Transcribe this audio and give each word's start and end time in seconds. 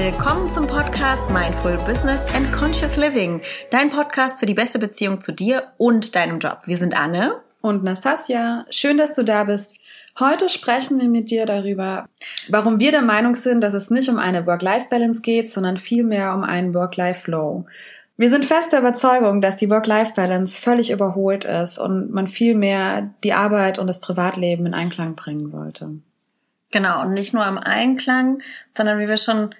Willkommen 0.00 0.48
zum 0.48 0.68
Podcast 0.68 1.28
Mindful 1.30 1.76
Business 1.78 2.20
and 2.32 2.50
Conscious 2.52 2.94
Living, 2.94 3.40
dein 3.72 3.90
Podcast 3.90 4.38
für 4.38 4.46
die 4.46 4.54
beste 4.54 4.78
Beziehung 4.78 5.20
zu 5.20 5.32
dir 5.32 5.72
und 5.76 6.14
deinem 6.14 6.38
Job. 6.38 6.60
Wir 6.66 6.76
sind 6.76 6.96
Anne 6.96 7.40
und 7.62 7.82
Nastasia. 7.82 8.64
Schön, 8.70 8.96
dass 8.96 9.14
du 9.14 9.24
da 9.24 9.42
bist. 9.42 9.74
Heute 10.16 10.50
sprechen 10.50 11.00
wir 11.00 11.08
mit 11.08 11.32
dir 11.32 11.46
darüber, 11.46 12.08
warum 12.48 12.78
wir 12.78 12.92
der 12.92 13.02
Meinung 13.02 13.34
sind, 13.34 13.60
dass 13.60 13.74
es 13.74 13.90
nicht 13.90 14.08
um 14.08 14.18
eine 14.18 14.46
Work-Life-Balance 14.46 15.20
geht, 15.20 15.50
sondern 15.50 15.78
vielmehr 15.78 16.32
um 16.32 16.44
einen 16.44 16.74
Work-Life-Flow. 16.74 17.66
Wir 18.16 18.30
sind 18.30 18.44
fest 18.44 18.72
der 18.72 18.78
Überzeugung, 18.78 19.40
dass 19.40 19.56
die 19.56 19.68
Work-Life-Balance 19.68 20.60
völlig 20.60 20.92
überholt 20.92 21.44
ist 21.44 21.76
und 21.76 22.12
man 22.12 22.28
vielmehr 22.28 23.10
die 23.24 23.32
Arbeit 23.32 23.80
und 23.80 23.88
das 23.88 24.00
Privatleben 24.00 24.64
in 24.64 24.74
Einklang 24.74 25.16
bringen 25.16 25.48
sollte. 25.48 25.90
Genau, 26.70 27.02
und 27.02 27.14
nicht 27.14 27.34
nur 27.34 27.44
im 27.44 27.58
Einklang, 27.58 28.42
sondern 28.70 29.00
wie 29.00 29.08
wir 29.08 29.16
schon 29.16 29.50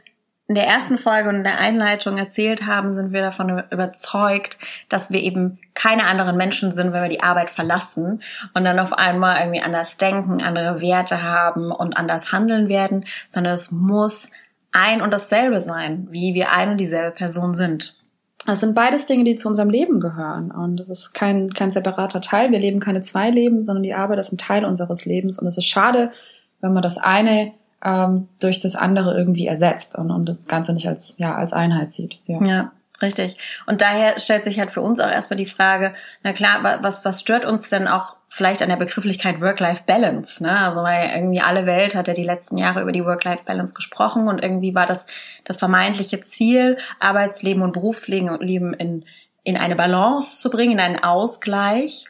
in 0.49 0.55
der 0.55 0.67
ersten 0.67 0.97
Folge 0.97 1.29
und 1.29 1.37
in 1.37 1.45
der 1.45 1.59
Einleitung 1.59 2.17
erzählt 2.17 2.67
haben, 2.67 2.95
sind 2.95 3.13
wir 3.13 3.21
davon 3.21 3.63
überzeugt, 3.71 4.57
dass 4.89 5.11
wir 5.11 5.23
eben 5.23 5.59
keine 5.75 6.07
anderen 6.07 6.39
Menschen 6.39 6.73
sind, 6.73 6.95
wenn 6.95 7.03
wir 7.03 7.11
die 7.11 7.23
Arbeit 7.23 7.51
verlassen 7.51 8.23
und 8.55 8.65
dann 8.65 8.79
auf 8.79 8.95
einmal 8.95 9.41
irgendwie 9.41 9.61
anders 9.61 9.99
denken, 9.99 10.43
andere 10.43 10.81
Werte 10.81 11.23
haben 11.23 11.71
und 11.71 11.99
anders 11.99 12.33
handeln 12.33 12.71
werden, 12.71 13.05
sondern 13.29 13.53
es 13.53 13.71
muss 13.71 14.31
ein 14.73 15.03
und 15.03 15.11
dasselbe 15.11 15.61
sein, 15.61 16.09
wie 16.11 16.33
wir 16.33 16.51
eine 16.51 16.73
und 16.73 16.79
dieselbe 16.79 17.15
Person 17.15 17.55
sind. 17.55 18.01
Das 18.47 18.61
sind 18.61 18.75
beides 18.75 19.05
Dinge, 19.05 19.25
die 19.25 19.37
zu 19.37 19.49
unserem 19.49 19.69
Leben 19.69 20.01
gehören. 20.01 20.51
Und 20.51 20.79
das 20.79 20.89
ist 20.89 21.13
kein, 21.13 21.53
kein 21.53 21.71
separater 21.71 22.23
Teil. 22.23 22.51
Wir 22.53 22.59
leben 22.59 22.81
keine 22.81 23.03
zwei 23.03 23.29
Leben, 23.29 23.61
sondern 23.61 23.83
die 23.83 23.93
Arbeit 23.93 24.19
ist 24.19 24.33
ein 24.33 24.39
Teil 24.39 24.65
unseres 24.65 25.05
Lebens. 25.05 25.39
Und 25.39 25.47
es 25.47 25.59
ist 25.59 25.67
schade, 25.67 26.13
wenn 26.61 26.73
man 26.73 26.83
das 26.83 26.97
eine 26.97 27.53
ähm, 27.85 28.29
durch 28.41 28.61
das 28.61 28.75
andere 28.75 29.17
irgendwie 29.17 29.47
ersetzt 29.47 29.97
und, 29.97 30.11
und 30.11 30.29
das 30.29 30.49
Ganze 30.49 30.73
nicht 30.73 30.89
als, 30.89 31.19
ja, 31.19 31.35
als 31.35 31.53
Einheit 31.53 31.93
sieht. 31.93 32.19
Ja. 32.27 32.43
ja. 32.43 32.73
Richtig. 33.01 33.37
Und 33.67 33.81
daher 33.81 34.19
stellt 34.19 34.45
sich 34.45 34.59
halt 34.59 34.73
für 34.73 34.81
uns 34.81 34.99
auch 34.99 35.11
erstmal 35.11 35.37
die 35.37 35.47
Frage, 35.47 35.95
na 36.25 36.33
klar, 36.33 36.79
was, 36.83 37.05
was 37.05 37.21
stört 37.21 37.45
uns 37.45 37.69
denn 37.69 37.87
auch 37.87 38.17
vielleicht 38.29 38.61
an 38.61 38.69
der 38.69 38.77
Begrifflichkeit 38.77 39.41
Work-Life-Balance? 39.41 40.43
Ne? 40.43 40.59
Also 40.59 40.83
weil 40.83 41.11
irgendwie 41.15 41.41
alle 41.41 41.65
Welt 41.65 41.95
hat 41.95 42.09
ja 42.09 42.15
die 42.15 42.25
letzten 42.25 42.59
Jahre 42.59 42.83
über 42.83 42.91
die 42.91 43.05
Work-Life-Balance 43.05 43.75
gesprochen 43.75 44.27
und 44.27 44.43
irgendwie 44.43 44.75
war 44.75 44.87
das 44.87 45.07
das 45.45 45.59
vermeintliche 45.59 46.23
Ziel, 46.23 46.77
Arbeitsleben 46.99 47.63
und 47.63 47.73
Berufsleben 47.73 48.75
in, 48.75 49.05
in 49.45 49.57
eine 49.57 49.77
Balance 49.77 50.41
zu 50.41 50.51
bringen, 50.51 50.73
in 50.73 50.81
einen 50.81 51.03
Ausgleich. 51.03 52.07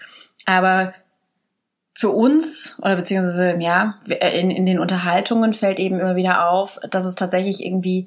Aber 0.47 0.95
für 1.99 2.11
uns 2.11 2.79
oder 2.81 2.95
beziehungsweise 2.95 3.57
ja 3.59 3.97
in, 4.07 4.53
in 4.53 4.67
den 4.67 4.79
Unterhaltungen 4.79 5.53
fällt 5.53 5.81
eben 5.81 5.99
immer 5.99 6.15
wieder 6.15 6.49
auf, 6.49 6.79
dass 6.89 7.05
es 7.05 7.17
tatsächlich 7.17 7.67
irgendwie 7.67 8.07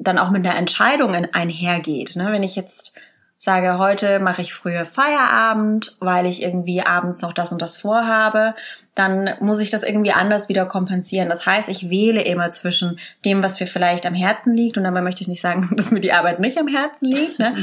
dann 0.00 0.18
auch 0.18 0.30
mit 0.30 0.44
einer 0.44 0.58
Entscheidung 0.58 1.14
einhergeht. 1.14 2.16
Ne? 2.16 2.32
Wenn 2.32 2.42
ich 2.42 2.56
jetzt 2.56 2.94
sage, 3.36 3.78
heute 3.78 4.18
mache 4.18 4.42
ich 4.42 4.52
früher 4.52 4.84
Feierabend, 4.84 5.96
weil 6.00 6.26
ich 6.26 6.42
irgendwie 6.42 6.82
abends 6.82 7.22
noch 7.22 7.32
das 7.32 7.52
und 7.52 7.62
das 7.62 7.76
vorhabe, 7.76 8.56
dann 8.96 9.30
muss 9.38 9.60
ich 9.60 9.70
das 9.70 9.84
irgendwie 9.84 10.12
anders 10.12 10.48
wieder 10.48 10.66
kompensieren. 10.66 11.28
Das 11.28 11.46
heißt, 11.46 11.68
ich 11.68 11.90
wähle 11.90 12.22
immer 12.22 12.50
zwischen 12.50 12.98
dem, 13.24 13.42
was 13.42 13.60
mir 13.60 13.66
vielleicht 13.66 14.04
am 14.04 14.14
Herzen 14.14 14.54
liegt, 14.54 14.78
und 14.78 14.84
dabei 14.84 15.00
möchte 15.00 15.22
ich 15.22 15.28
nicht 15.28 15.40
sagen, 15.40 15.70
dass 15.76 15.92
mir 15.92 16.00
die 16.00 16.12
Arbeit 16.12 16.40
nicht 16.40 16.58
am 16.58 16.66
Herzen 16.66 17.06
liegt, 17.06 17.38
ne? 17.38 17.54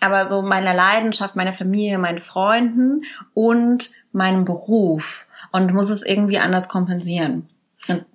aber 0.00 0.28
so 0.28 0.42
meiner 0.42 0.74
Leidenschaft, 0.74 1.36
meiner 1.36 1.52
Familie, 1.52 1.98
meinen 1.98 2.18
Freunden 2.18 3.02
und 3.34 3.90
meinem 4.16 4.44
Beruf 4.44 5.26
und 5.52 5.72
muss 5.72 5.90
es 5.90 6.02
irgendwie 6.02 6.38
anders 6.38 6.68
kompensieren. 6.68 7.46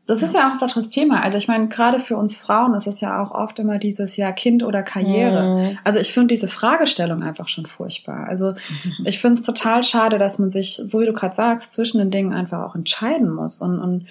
Das 0.05 0.21
ist 0.21 0.35
ja 0.35 0.53
auch 0.53 0.59
doch 0.59 0.73
das 0.73 0.89
Thema. 0.89 1.21
Also 1.21 1.37
ich 1.37 1.47
meine, 1.47 1.69
gerade 1.69 2.01
für 2.01 2.17
uns 2.17 2.35
Frauen 2.35 2.73
ist 2.73 2.87
es 2.87 2.99
ja 2.99 3.23
auch 3.23 3.31
oft 3.31 3.57
immer 3.59 3.77
dieses 3.77 4.17
ja 4.17 4.33
Kind 4.33 4.63
oder 4.63 4.83
Karriere. 4.83 5.71
Mhm. 5.71 5.77
Also 5.85 5.99
ich 5.99 6.11
finde 6.11 6.33
diese 6.33 6.49
Fragestellung 6.49 7.23
einfach 7.23 7.47
schon 7.47 7.65
furchtbar. 7.65 8.27
Also 8.27 8.51
mhm. 8.51 9.05
ich 9.05 9.19
finde 9.19 9.39
es 9.39 9.43
total 9.43 9.83
schade, 9.83 10.17
dass 10.17 10.39
man 10.39 10.51
sich, 10.51 10.75
so 10.75 10.99
wie 10.99 11.05
du 11.05 11.13
gerade 11.13 11.35
sagst, 11.35 11.73
zwischen 11.73 11.99
den 11.99 12.11
Dingen 12.11 12.33
einfach 12.33 12.63
auch 12.63 12.75
entscheiden 12.75 13.31
muss. 13.31 13.61
Und, 13.61 13.79
und 13.79 14.07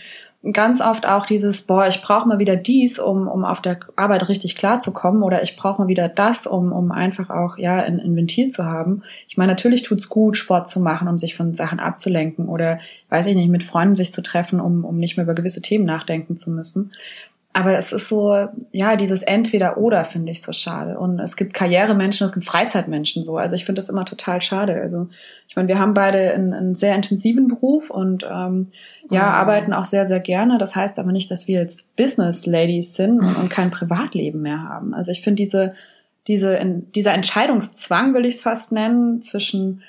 ganz 0.52 0.80
oft 0.80 1.06
auch 1.06 1.26
dieses, 1.26 1.62
boah, 1.66 1.86
ich 1.86 2.00
brauche 2.00 2.26
mal 2.26 2.38
wieder 2.38 2.56
dies, 2.56 2.98
um, 2.98 3.28
um 3.28 3.44
auf 3.44 3.60
der 3.60 3.78
Arbeit 3.96 4.28
richtig 4.28 4.56
klarzukommen 4.56 5.22
oder 5.22 5.42
ich 5.42 5.56
brauche 5.56 5.82
mal 5.82 5.88
wieder 5.88 6.08
das, 6.08 6.46
um, 6.46 6.72
um 6.72 6.92
einfach 6.92 7.28
auch 7.28 7.58
ja 7.58 7.76
ein, 7.76 8.00
ein 8.00 8.16
Ventil 8.16 8.48
zu 8.48 8.64
haben. 8.64 9.02
Ich 9.28 9.36
meine, 9.36 9.52
natürlich 9.52 9.82
tut's 9.82 10.08
gut, 10.08 10.38
Sport 10.38 10.70
zu 10.70 10.80
machen, 10.80 11.08
um 11.08 11.18
sich 11.18 11.36
von 11.36 11.54
Sachen 11.54 11.78
abzulenken 11.78 12.48
oder, 12.48 12.80
weiß 13.10 13.26
ich 13.26 13.34
nicht, 13.34 13.50
mit 13.50 13.64
Freunden 13.64 13.96
sich 13.96 14.14
zu 14.14 14.22
treffen, 14.22 14.60
um, 14.60 14.86
um 14.86 14.96
nicht 14.96 15.18
mehr 15.18 15.24
über 15.24 15.34
gewisse 15.34 15.60
Themen 15.60 15.84
nachdenken 15.84 16.38
zu 16.38 16.50
müssen. 16.50 16.92
Aber 17.52 17.76
es 17.76 17.92
ist 17.92 18.08
so, 18.08 18.48
ja, 18.70 18.96
dieses 18.96 19.22
Entweder-Oder 19.22 20.04
finde 20.04 20.30
ich 20.30 20.40
so 20.40 20.52
schade. 20.52 20.98
Und 20.98 21.18
es 21.18 21.36
gibt 21.36 21.52
Karrieremenschen, 21.52 22.24
es 22.24 22.32
gibt 22.32 22.46
Freizeitmenschen 22.46 23.24
so. 23.24 23.38
Also 23.38 23.56
ich 23.56 23.64
finde 23.64 23.80
das 23.80 23.88
immer 23.88 24.04
total 24.04 24.40
schade. 24.40 24.80
Also 24.80 25.08
ich 25.50 25.56
meine, 25.56 25.66
wir 25.66 25.80
haben 25.80 25.94
beide 25.94 26.32
einen, 26.32 26.54
einen 26.54 26.76
sehr 26.76 26.94
intensiven 26.94 27.48
Beruf 27.48 27.90
und 27.90 28.22
ähm, 28.22 28.68
ja, 29.10 29.22
mhm. 29.22 29.34
arbeiten 29.34 29.72
auch 29.72 29.84
sehr, 29.84 30.04
sehr 30.04 30.20
gerne. 30.20 30.58
Das 30.58 30.76
heißt 30.76 31.00
aber 31.00 31.10
nicht, 31.10 31.28
dass 31.28 31.48
wir 31.48 31.58
jetzt 31.60 31.96
Business 31.96 32.46
Ladies 32.46 32.94
sind 32.94 33.18
und, 33.18 33.34
und 33.34 33.50
kein 33.50 33.72
Privatleben 33.72 34.42
mehr 34.42 34.62
haben. 34.62 34.94
Also 34.94 35.10
ich 35.10 35.22
finde 35.22 35.42
diese, 35.42 35.74
diese, 36.28 36.54
in, 36.54 36.92
dieser 36.92 37.14
Entscheidungszwang, 37.14 38.14
will 38.14 38.26
ich 38.26 38.36
es 38.36 38.42
fast 38.42 38.70
nennen, 38.70 39.22
zwischen 39.22 39.82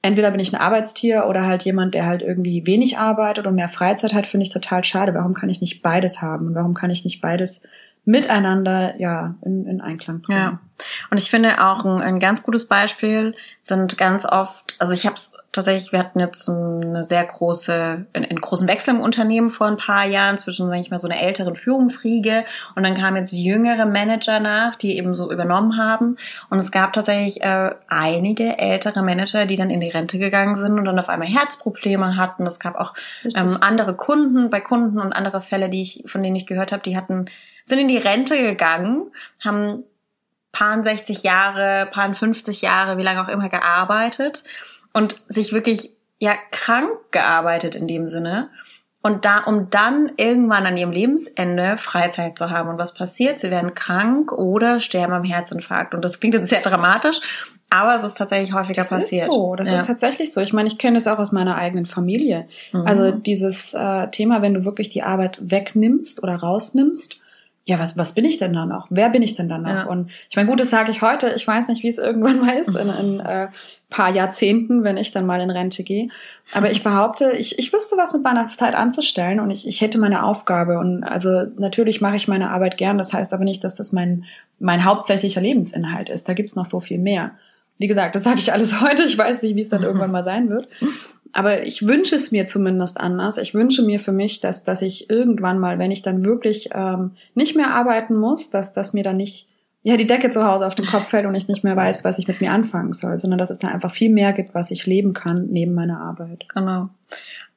entweder 0.00 0.30
bin 0.30 0.40
ich 0.40 0.54
ein 0.54 0.60
Arbeitstier 0.60 1.26
oder 1.28 1.44
halt 1.44 1.64
jemand, 1.64 1.94
der 1.94 2.06
halt 2.06 2.22
irgendwie 2.22 2.66
wenig 2.66 2.96
arbeitet 2.96 3.46
und 3.46 3.54
mehr 3.54 3.68
Freizeit 3.68 4.14
hat, 4.14 4.26
finde 4.26 4.44
ich 4.44 4.50
total 4.50 4.82
schade. 4.82 5.12
Warum 5.12 5.34
kann 5.34 5.50
ich 5.50 5.60
nicht 5.60 5.82
beides 5.82 6.22
haben? 6.22 6.46
Und 6.46 6.54
warum 6.54 6.72
kann 6.72 6.90
ich 6.90 7.04
nicht 7.04 7.20
beides 7.20 7.68
miteinander 8.06 8.94
ja 8.98 9.34
in, 9.44 9.66
in 9.66 9.80
Einklang 9.80 10.22
bringen. 10.22 10.38
Ja. 10.38 10.58
Und 11.10 11.18
ich 11.18 11.28
finde 11.28 11.64
auch 11.64 11.84
ein, 11.84 12.00
ein 12.00 12.20
ganz 12.20 12.44
gutes 12.44 12.68
Beispiel 12.68 13.34
sind 13.60 13.98
ganz 13.98 14.24
oft, 14.24 14.76
also 14.78 14.92
ich 14.92 15.06
habe 15.06 15.16
es 15.16 15.32
tatsächlich, 15.50 15.90
wir 15.90 15.98
hatten 15.98 16.20
jetzt 16.20 16.48
eine 16.48 17.02
sehr 17.02 17.24
große, 17.24 18.06
einen 18.12 18.40
großen 18.40 18.68
Wechsel 18.68 18.94
im 18.94 19.00
Unternehmen 19.00 19.48
vor 19.48 19.66
ein 19.66 19.76
paar 19.76 20.06
Jahren 20.06 20.38
zwischen, 20.38 20.68
sage 20.68 20.80
ich 20.80 20.90
mal, 20.90 20.98
so 20.98 21.08
einer 21.08 21.20
älteren 21.20 21.56
Führungsriege 21.56 22.44
und 22.76 22.84
dann 22.84 22.94
kamen 22.94 23.16
jetzt 23.16 23.32
jüngere 23.32 23.86
Manager 23.86 24.38
nach, 24.38 24.76
die 24.76 24.96
eben 24.96 25.16
so 25.16 25.32
übernommen 25.32 25.76
haben. 25.76 26.16
Und 26.48 26.58
es 26.58 26.70
gab 26.70 26.92
tatsächlich 26.92 27.42
äh, 27.42 27.74
einige 27.88 28.56
ältere 28.56 29.02
Manager, 29.02 29.46
die 29.46 29.56
dann 29.56 29.70
in 29.70 29.80
die 29.80 29.90
Rente 29.90 30.20
gegangen 30.20 30.58
sind 30.58 30.78
und 30.78 30.84
dann 30.84 30.98
auf 31.00 31.08
einmal 31.08 31.28
Herzprobleme 31.28 32.16
hatten. 32.16 32.46
Es 32.46 32.60
gab 32.60 32.76
auch 32.76 32.94
ähm, 33.34 33.58
andere 33.60 33.96
Kunden, 33.96 34.48
bei 34.48 34.60
Kunden 34.60 35.00
und 35.00 35.12
andere 35.12 35.40
Fälle, 35.40 35.70
die 35.70 35.80
ich, 35.80 36.04
von 36.06 36.22
denen 36.22 36.36
ich 36.36 36.46
gehört 36.46 36.70
habe, 36.70 36.84
die 36.84 36.96
hatten 36.96 37.26
sind 37.66 37.80
in 37.80 37.88
die 37.88 37.98
Rente 37.98 38.38
gegangen, 38.38 39.12
haben 39.44 39.84
paar 40.52 40.82
60 40.82 41.22
Jahre, 41.22 41.86
paar 41.90 42.12
50 42.14 42.62
Jahre, 42.62 42.96
wie 42.96 43.02
lange 43.02 43.22
auch 43.22 43.28
immer 43.28 43.50
gearbeitet 43.50 44.44
und 44.94 45.22
sich 45.28 45.52
wirklich 45.52 45.90
ja 46.18 46.32
krank 46.50 46.90
gearbeitet 47.10 47.74
in 47.74 47.86
dem 47.86 48.06
Sinne. 48.06 48.48
Und 49.02 49.24
da, 49.24 49.38
um 49.38 49.70
dann 49.70 50.10
irgendwann 50.16 50.66
an 50.66 50.76
ihrem 50.76 50.90
Lebensende 50.90 51.76
Freizeit 51.76 52.36
zu 52.36 52.50
haben. 52.50 52.70
Und 52.70 52.78
was 52.78 52.92
passiert? 52.92 53.38
Sie 53.38 53.52
werden 53.52 53.74
krank 53.74 54.32
oder 54.32 54.80
sterben 54.80 55.12
am 55.12 55.22
Herzinfarkt. 55.22 55.94
Und 55.94 56.04
das 56.04 56.18
klingt 56.18 56.34
jetzt 56.34 56.50
sehr 56.50 56.60
dramatisch, 56.60 57.20
aber 57.70 57.94
es 57.94 58.02
ist 58.02 58.16
tatsächlich 58.16 58.52
häufiger 58.52 58.80
das 58.80 58.88
passiert. 58.88 59.22
Das 59.22 59.28
ist 59.28 59.34
so, 59.34 59.54
das 59.54 59.68
ja. 59.68 59.76
ist 59.76 59.86
tatsächlich 59.86 60.32
so. 60.32 60.40
Ich 60.40 60.52
meine, 60.52 60.68
ich 60.68 60.78
kenne 60.78 60.96
das 60.96 61.06
auch 61.06 61.18
aus 61.18 61.30
meiner 61.30 61.56
eigenen 61.56 61.86
Familie. 61.86 62.48
Mhm. 62.72 62.86
Also 62.86 63.12
dieses 63.12 63.74
äh, 63.74 64.08
Thema, 64.08 64.42
wenn 64.42 64.54
du 64.54 64.64
wirklich 64.64 64.88
die 64.88 65.02
Arbeit 65.02 65.38
wegnimmst 65.40 66.22
oder 66.22 66.36
rausnimmst 66.36 67.20
ja, 67.68 67.80
was, 67.80 67.96
was 67.96 68.14
bin 68.14 68.24
ich 68.24 68.38
denn 68.38 68.52
da 68.52 68.64
noch? 68.64 68.86
Wer 68.90 69.10
bin 69.10 69.22
ich 69.22 69.34
denn 69.34 69.48
da 69.48 69.58
noch? 69.58 69.68
Ja. 69.68 69.84
Und 69.86 70.10
ich 70.30 70.36
meine, 70.36 70.48
gut, 70.48 70.60
das 70.60 70.70
sage 70.70 70.92
ich 70.92 71.02
heute. 71.02 71.32
Ich 71.34 71.46
weiß 71.46 71.66
nicht, 71.66 71.82
wie 71.82 71.88
es 71.88 71.98
irgendwann 71.98 72.38
mal 72.40 72.56
ist, 72.56 72.76
in, 72.76 72.88
in 72.88 73.18
äh, 73.18 73.48
paar 73.90 74.14
Jahrzehnten, 74.14 74.84
wenn 74.84 74.96
ich 74.96 75.10
dann 75.10 75.26
mal 75.26 75.40
in 75.40 75.50
Rente 75.50 75.82
gehe. 75.82 76.08
Aber 76.52 76.70
ich 76.70 76.84
behaupte, 76.84 77.32
ich, 77.32 77.58
ich 77.58 77.72
wüsste 77.72 77.96
was 77.96 78.12
mit 78.12 78.22
meiner 78.22 78.48
Zeit 78.50 78.74
anzustellen 78.74 79.40
und 79.40 79.50
ich, 79.50 79.66
ich 79.66 79.80
hätte 79.80 79.98
meine 79.98 80.22
Aufgabe. 80.22 80.78
Und 80.78 81.02
also 81.02 81.42
natürlich 81.58 82.00
mache 82.00 82.14
ich 82.14 82.28
meine 82.28 82.50
Arbeit 82.50 82.76
gern. 82.76 82.98
Das 82.98 83.12
heißt 83.12 83.32
aber 83.32 83.42
nicht, 83.42 83.64
dass 83.64 83.74
das 83.74 83.92
mein, 83.92 84.26
mein 84.60 84.84
hauptsächlicher 84.84 85.40
Lebensinhalt 85.40 86.08
ist. 86.08 86.28
Da 86.28 86.34
gibt's 86.34 86.54
noch 86.54 86.66
so 86.66 86.78
viel 86.78 86.98
mehr. 86.98 87.32
Wie 87.78 87.88
gesagt, 87.88 88.14
das 88.14 88.22
sage 88.22 88.38
ich 88.38 88.52
alles 88.52 88.80
heute. 88.80 89.02
Ich 89.02 89.18
weiß 89.18 89.42
nicht, 89.42 89.56
wie 89.56 89.60
es 89.60 89.70
dann 89.70 89.82
irgendwann 89.82 90.12
mal 90.12 90.22
sein 90.22 90.50
wird. 90.50 90.68
Aber 91.36 91.64
ich 91.64 91.86
wünsche 91.86 92.16
es 92.16 92.32
mir 92.32 92.46
zumindest 92.46 92.98
anders. 92.98 93.36
Ich 93.36 93.52
wünsche 93.52 93.82
mir 93.82 94.00
für 94.00 94.12
mich, 94.12 94.40
dass, 94.40 94.64
dass 94.64 94.80
ich 94.80 95.10
irgendwann 95.10 95.58
mal, 95.58 95.78
wenn 95.78 95.90
ich 95.90 96.00
dann 96.00 96.24
wirklich 96.24 96.70
ähm, 96.72 97.12
nicht 97.34 97.54
mehr 97.54 97.74
arbeiten 97.74 98.16
muss, 98.16 98.48
dass, 98.48 98.72
dass 98.72 98.94
mir 98.94 99.04
dann 99.04 99.18
nicht 99.18 99.46
ja, 99.82 99.98
die 99.98 100.06
Decke 100.06 100.30
zu 100.30 100.44
Hause 100.44 100.66
auf 100.66 100.74
den 100.74 100.86
Kopf 100.86 101.10
fällt 101.10 101.26
und 101.26 101.34
ich 101.34 101.46
nicht 101.46 101.62
mehr 101.62 101.76
weiß, 101.76 102.04
was 102.04 102.18
ich 102.18 102.26
mit 102.26 102.40
mir 102.40 102.52
anfangen 102.52 102.94
soll, 102.94 103.18
sondern 103.18 103.38
dass 103.38 103.50
es 103.50 103.58
da 103.58 103.68
einfach 103.68 103.92
viel 103.92 104.10
mehr 104.10 104.32
gibt, 104.32 104.54
was 104.54 104.70
ich 104.70 104.86
leben 104.86 105.12
kann 105.12 105.48
neben 105.50 105.74
meiner 105.74 106.00
Arbeit. 106.00 106.46
Genau. 106.54 106.88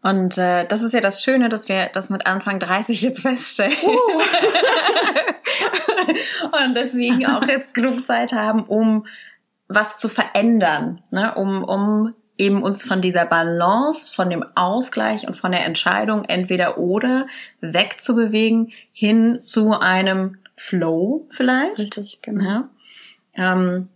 Und 0.03 0.37
äh, 0.37 0.65
das 0.65 0.81
ist 0.81 0.93
ja 0.93 0.99
das 0.99 1.23
Schöne, 1.23 1.47
dass 1.47 1.69
wir 1.69 1.89
das 1.93 2.09
mit 2.09 2.27
Anfang 2.27 2.59
30 2.59 3.01
jetzt 3.01 3.21
feststellen. 3.21 3.73
Uh. 3.81 4.21
und 6.65 6.75
deswegen 6.75 7.25
auch 7.25 7.47
jetzt 7.47 7.73
genug 7.73 8.05
Zeit 8.05 8.33
haben, 8.33 8.63
um 8.63 9.07
was 9.69 9.97
zu 9.97 10.09
verändern, 10.09 11.01
ne? 11.11 11.33
um, 11.35 11.63
um 11.63 12.13
eben 12.39 12.63
uns 12.63 12.85
von 12.85 13.01
dieser 13.01 13.25
Balance, 13.25 14.11
von 14.11 14.29
dem 14.29 14.43
Ausgleich 14.55 15.27
und 15.27 15.35
von 15.35 15.51
der 15.51 15.65
Entscheidung 15.65 16.25
entweder 16.25 16.77
oder 16.77 17.27
wegzubewegen 17.61 18.71
hin 18.91 19.43
zu 19.43 19.79
einem 19.79 20.37
Flow 20.55 21.27
vielleicht. 21.29 21.77
Richtig, 21.77 22.21
genau. 22.21 22.63
Ja. 23.35 23.53
Ähm, 23.53 23.89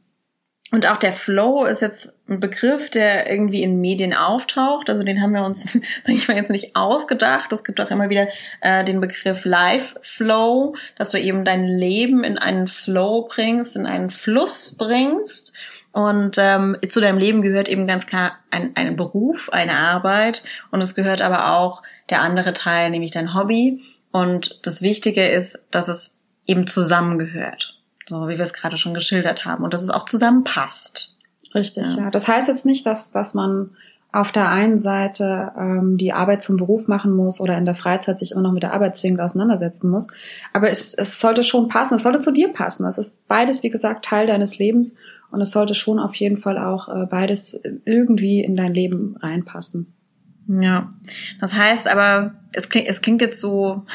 und 0.72 0.88
auch 0.88 0.98
der 0.98 1.14
Flow 1.14 1.66
ist 1.66 1.84
jetzt 1.84 2.12
ein 2.28 2.40
Begriff, 2.40 2.90
der 2.90 3.30
irgendwie 3.30 3.62
in 3.62 3.80
Medien 3.80 4.16
auftaucht. 4.16 4.90
Also 4.90 5.04
den 5.04 5.22
haben 5.22 5.34
wir 5.34 5.44
uns, 5.44 5.72
sage 6.04 6.18
ich 6.18 6.28
mal, 6.28 6.36
jetzt 6.36 6.50
nicht 6.50 6.76
ausgedacht. 6.76 7.54
Es 7.54 7.64
gibt 7.64 7.80
auch 7.80 7.92
immer 7.92 8.10
wieder 8.10 8.28
äh, 8.62 8.84
den 8.84 9.00
Begriff 9.00 9.46
Life 9.46 10.00
Flow, 10.02 10.76
dass 10.98 11.12
du 11.12 11.20
eben 11.20 11.46
dein 11.46 11.68
Leben 11.68 12.24
in 12.24 12.40
einen 12.40 12.68
Flow 12.68 13.28
bringst, 13.30 13.76
in 13.76 13.86
einen 13.86 14.10
Fluss 14.10 14.76
bringst. 14.76 15.54
Und 15.94 16.38
ähm, 16.40 16.76
zu 16.90 17.00
deinem 17.00 17.20
Leben 17.20 17.44
gehört 17.44 17.70
eben 17.70 17.86
ganz 17.86 18.08
klar 18.08 18.34
ein, 18.50 18.72
ein 18.76 18.96
Beruf, 18.96 19.50
eine 19.54 19.78
Arbeit. 19.78 20.44
Und 20.72 20.82
es 20.82 20.96
gehört 20.96 21.22
aber 21.22 21.54
auch 21.54 21.84
der 22.10 22.22
andere 22.22 22.54
Teil, 22.54 22.90
nämlich 22.90 23.12
dein 23.12 23.36
Hobby. 23.36 23.84
Und 24.12 24.60
das 24.64 24.82
Wichtige 24.82 25.28
ist, 25.28 25.64
dass 25.70 25.88
es 25.88 26.18
eben 26.48 26.66
zusammengehört. 26.66 27.78
So 28.10 28.28
wie 28.28 28.38
wir 28.38 28.44
es 28.44 28.54
gerade 28.54 28.78
schon 28.78 28.96
geschildert 28.96 29.46
haben. 29.46 29.64
Und 29.64 29.72
dass 29.74 29.84
es 29.84 29.92
auch 29.92 30.06
zusammenpasst. 30.06 31.16
Richtig, 31.54 31.86
ja. 31.86 32.06
ja. 32.06 32.10
Das 32.10 32.28
heißt 32.28 32.48
jetzt 32.48 32.66
nicht, 32.66 32.88
dass, 32.88 33.12
dass 33.12 33.36
man 33.36 33.70
auf 34.12 34.32
der 34.32 34.50
einen 34.50 34.80
Seite 34.80 35.52
ähm, 35.58 35.98
die 36.00 36.14
Arbeit 36.14 36.42
zum 36.42 36.58
Beruf 36.58 36.88
machen 36.88 37.16
muss 37.16 37.40
oder 37.40 37.56
in 37.58 37.66
der 37.66 37.76
Freizeit 37.76 38.18
sich 38.18 38.32
immer 38.32 38.42
noch 38.42 38.52
mit 38.52 38.64
der 38.64 38.74
Arbeit 38.74 38.98
zwingend 38.98 39.22
auseinandersetzen 39.22 39.92
muss. 39.92 40.08
Aber 40.54 40.72
es, 40.72 40.96
es 40.96 41.20
sollte 41.20 41.44
schon 41.44 41.68
passen, 41.68 41.96
es 41.96 42.04
sollte 42.04 42.22
zu 42.22 42.32
dir 42.32 42.52
passen. 42.52 42.88
Es 42.88 42.98
ist 42.98 43.28
beides, 43.28 43.62
wie 43.62 43.70
gesagt, 43.70 44.06
Teil 44.06 44.26
deines 44.26 44.58
Lebens 44.58 44.98
und 45.34 45.42
es 45.42 45.50
sollte 45.50 45.74
schon 45.74 46.00
auf 46.00 46.14
jeden 46.14 46.38
Fall 46.38 46.60
auch 46.60 46.88
äh, 46.88 47.08
beides 47.08 47.60
irgendwie 47.86 48.44
in 48.44 48.56
dein 48.56 48.74
Leben 48.74 49.18
reinpassen. 49.20 49.92
Ja, 50.48 50.94
das 51.40 51.54
heißt 51.54 51.88
aber, 51.88 52.34
es 52.52 52.70
klingt, 52.70 52.88
es 52.88 53.02
klingt 53.02 53.22
jetzt 53.22 53.40
so, 53.40 53.86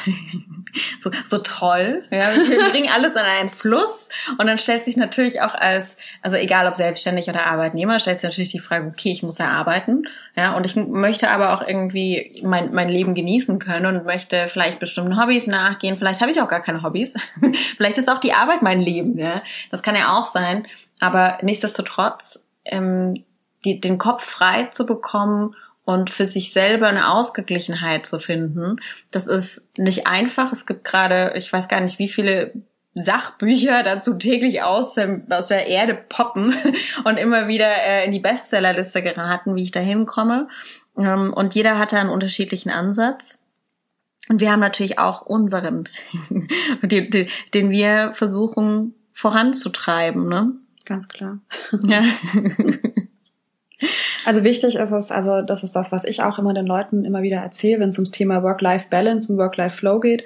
so, 1.01 1.11
so 1.29 1.39
toll. 1.39 2.05
Ja, 2.11 2.35
wir 2.35 2.71
bringen 2.71 2.89
alles 2.93 3.15
an 3.15 3.25
einen 3.25 3.51
Fluss 3.51 4.09
und 4.39 4.47
dann 4.47 4.59
stellt 4.59 4.83
sich 4.83 4.97
natürlich 4.97 5.43
auch 5.43 5.55
als, 5.55 5.97
also 6.23 6.37
egal 6.39 6.67
ob 6.67 6.77
selbstständig 6.77 7.29
oder 7.29 7.47
Arbeitnehmer, 7.47 7.99
stellt 7.99 8.19
sich 8.19 8.29
natürlich 8.29 8.51
die 8.51 8.59
Frage, 8.59 8.87
okay, 8.87 9.13
ich 9.13 9.23
muss 9.23 9.39
ja 9.39 9.51
arbeiten, 9.51 10.09
ja, 10.37 10.57
und 10.57 10.65
ich 10.65 10.75
möchte 10.75 11.31
aber 11.31 11.53
auch 11.53 11.67
irgendwie 11.67 12.43
mein, 12.45 12.73
mein 12.73 12.89
Leben 12.89 13.15
genießen 13.15 13.59
können 13.59 13.87
und 13.87 14.07
möchte 14.07 14.49
vielleicht 14.49 14.81
bestimmten 14.81 15.21
Hobbys 15.21 15.47
nachgehen. 15.47 15.99
Vielleicht 15.99 16.21
habe 16.21 16.33
ich 16.33 16.41
auch 16.41 16.49
gar 16.49 16.63
keine 16.63 16.83
Hobbys. 16.83 17.15
vielleicht 17.77 17.99
ist 17.99 18.11
auch 18.11 18.21
die 18.21 18.33
Arbeit 18.33 18.63
mein 18.63 18.81
Leben, 18.81 19.19
ja. 19.19 19.43
Das 19.71 19.83
kann 19.83 19.95
ja 19.95 20.19
auch 20.19 20.27
sein. 20.27 20.67
Aber 21.01 21.39
nichtsdestotrotz, 21.43 22.41
ähm, 22.65 23.25
die, 23.65 23.81
den 23.81 23.99
Kopf 23.99 24.25
frei 24.25 24.65
zu 24.65 24.87
bekommen 24.87 25.55
und 25.85 26.11
für 26.11 26.27
sich 26.27 26.53
selber 26.53 26.87
eine 26.87 27.11
Ausgeglichenheit 27.11 28.05
zu 28.05 28.19
finden. 28.19 28.77
Das 29.11 29.27
ist 29.27 29.67
nicht 29.79 30.07
einfach. 30.07 30.53
Es 30.53 30.67
gibt 30.67 30.85
gerade, 30.85 31.33
ich 31.35 31.51
weiß 31.53 31.69
gar 31.69 31.81
nicht, 31.81 31.99
wie 31.99 32.09
viele 32.09 32.53
Sachbücher 32.95 33.83
dazu 33.83 34.15
täglich 34.15 34.63
aus, 34.63 34.95
dem, 34.95 35.25
aus 35.31 35.49
der 35.49 35.67
Erde 35.67 35.95
poppen 35.95 36.55
und 37.05 37.17
immer 37.17 37.49
wieder 37.49 37.71
äh, 37.71 38.05
in 38.05 38.13
die 38.13 38.21
Bestsellerliste 38.21 39.03
geraten, 39.03 39.55
wie 39.55 39.63
ich 39.63 39.71
da 39.71 39.81
hinkomme. 39.81 40.49
Ähm, 40.99 41.33
und 41.33 41.55
jeder 41.55 41.79
hat 41.79 41.93
da 41.93 42.01
einen 42.01 42.11
unterschiedlichen 42.11 42.71
Ansatz. 42.71 43.43
Und 44.29 44.41
wir 44.41 44.53
haben 44.53 44.61
natürlich 44.61 44.99
auch 44.99 45.23
unseren, 45.23 45.89
den, 46.83 47.11
den, 47.11 47.29
den 47.55 47.71
wir 47.71 48.13
versuchen 48.13 48.95
voranzutreiben. 49.15 50.29
Ne? 50.29 50.53
Ganz 50.89 51.07
klar. 51.07 51.39
Ja. 51.87 52.03
Also 54.27 54.43
wichtig 54.43 54.75
ist 54.75 54.91
es, 54.91 55.13
also 55.13 55.41
das 55.41 55.63
ist 55.63 55.73
das, 55.73 55.93
was 55.93 56.05
ich 56.05 56.23
auch 56.23 56.39
immer 56.39 56.53
den 56.53 56.67
Leuten 56.67 57.05
immer 57.05 57.23
wieder 57.23 57.39
erzähle, 57.39 57.81
wenn 57.81 57.91
es 57.91 57.97
ums 57.97 58.11
Thema 58.11 58.43
Work-Life-Balance 58.43 59.33
und 59.33 59.39
Work-Life-Flow 59.39 60.01
geht. 60.01 60.25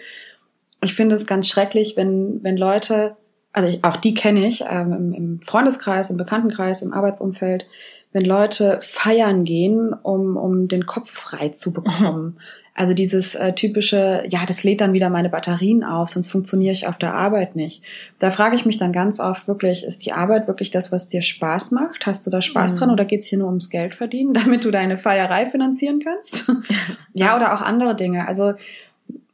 Ich 0.82 0.94
finde 0.94 1.14
es 1.14 1.26
ganz 1.26 1.46
schrecklich, 1.46 1.96
wenn, 1.96 2.42
wenn 2.42 2.56
Leute, 2.56 3.14
also 3.52 3.68
ich, 3.68 3.84
auch 3.84 3.98
die 3.98 4.14
kenne 4.14 4.46
ich, 4.46 4.64
ähm, 4.66 4.92
im, 4.92 5.12
im 5.12 5.42
Freundeskreis, 5.42 6.08
im 6.08 6.16
Bekanntenkreis, 6.16 6.80
im 6.80 6.94
Arbeitsumfeld, 6.94 7.66
wenn 8.12 8.24
Leute 8.24 8.80
feiern 8.80 9.44
gehen, 9.44 9.92
um, 9.92 10.36
um 10.38 10.66
den 10.66 10.86
Kopf 10.86 11.10
frei 11.10 11.50
zu 11.50 11.72
bekommen. 11.72 12.40
Also 12.82 12.94
dieses 12.94 13.36
äh, 13.36 13.52
typische, 13.52 14.24
ja, 14.28 14.44
das 14.44 14.64
lädt 14.64 14.80
dann 14.80 14.92
wieder 14.92 15.08
meine 15.08 15.28
Batterien 15.28 15.84
auf, 15.84 16.08
sonst 16.08 16.26
funktioniere 16.26 16.72
ich 16.72 16.88
auf 16.88 16.98
der 16.98 17.14
Arbeit 17.14 17.54
nicht. 17.54 17.80
Da 18.18 18.32
frage 18.32 18.56
ich 18.56 18.66
mich 18.66 18.76
dann 18.76 18.92
ganz 18.92 19.20
oft 19.20 19.46
wirklich, 19.46 19.84
ist 19.84 20.04
die 20.04 20.10
Arbeit 20.10 20.48
wirklich 20.48 20.72
das, 20.72 20.90
was 20.90 21.08
dir 21.08 21.22
Spaß 21.22 21.70
macht? 21.70 22.06
Hast 22.06 22.26
du 22.26 22.30
da 22.30 22.42
Spaß 22.42 22.72
mhm. 22.74 22.78
dran 22.78 22.90
oder 22.90 23.04
geht's 23.04 23.26
hier 23.26 23.38
nur 23.38 23.46
ums 23.46 23.70
Geld 23.70 23.94
verdienen, 23.94 24.34
damit 24.34 24.64
du 24.64 24.72
deine 24.72 24.98
Feierei 24.98 25.46
finanzieren 25.46 26.00
kannst? 26.00 26.50
ja, 27.14 27.36
oder 27.36 27.54
auch 27.54 27.60
andere 27.60 27.94
Dinge. 27.94 28.26
Also 28.26 28.54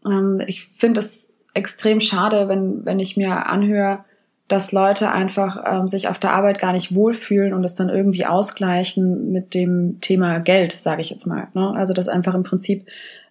ähm, 0.04 0.42
ich 0.46 0.66
finde 0.76 1.00
es 1.00 1.32
extrem 1.54 2.02
schade, 2.02 2.50
wenn, 2.50 2.84
wenn 2.84 3.00
ich 3.00 3.16
mir 3.16 3.46
anhöre, 3.46 4.04
dass 4.48 4.72
Leute 4.72 5.10
einfach 5.10 5.64
ähm, 5.66 5.88
sich 5.88 6.08
auf 6.08 6.18
der 6.18 6.32
Arbeit 6.32 6.58
gar 6.58 6.72
nicht 6.72 6.94
wohlfühlen 6.94 7.54
und 7.54 7.64
es 7.64 7.76
dann 7.76 7.88
irgendwie 7.88 8.26
ausgleichen 8.26 9.32
mit 9.32 9.54
dem 9.54 10.02
Thema 10.02 10.38
Geld, 10.38 10.72
sage 10.72 11.00
ich 11.00 11.08
jetzt 11.08 11.26
mal. 11.26 11.48
Ne? 11.54 11.72
Also 11.74 11.94
dass 11.94 12.08
einfach 12.08 12.34
im 12.34 12.42
Prinzip 12.42 12.86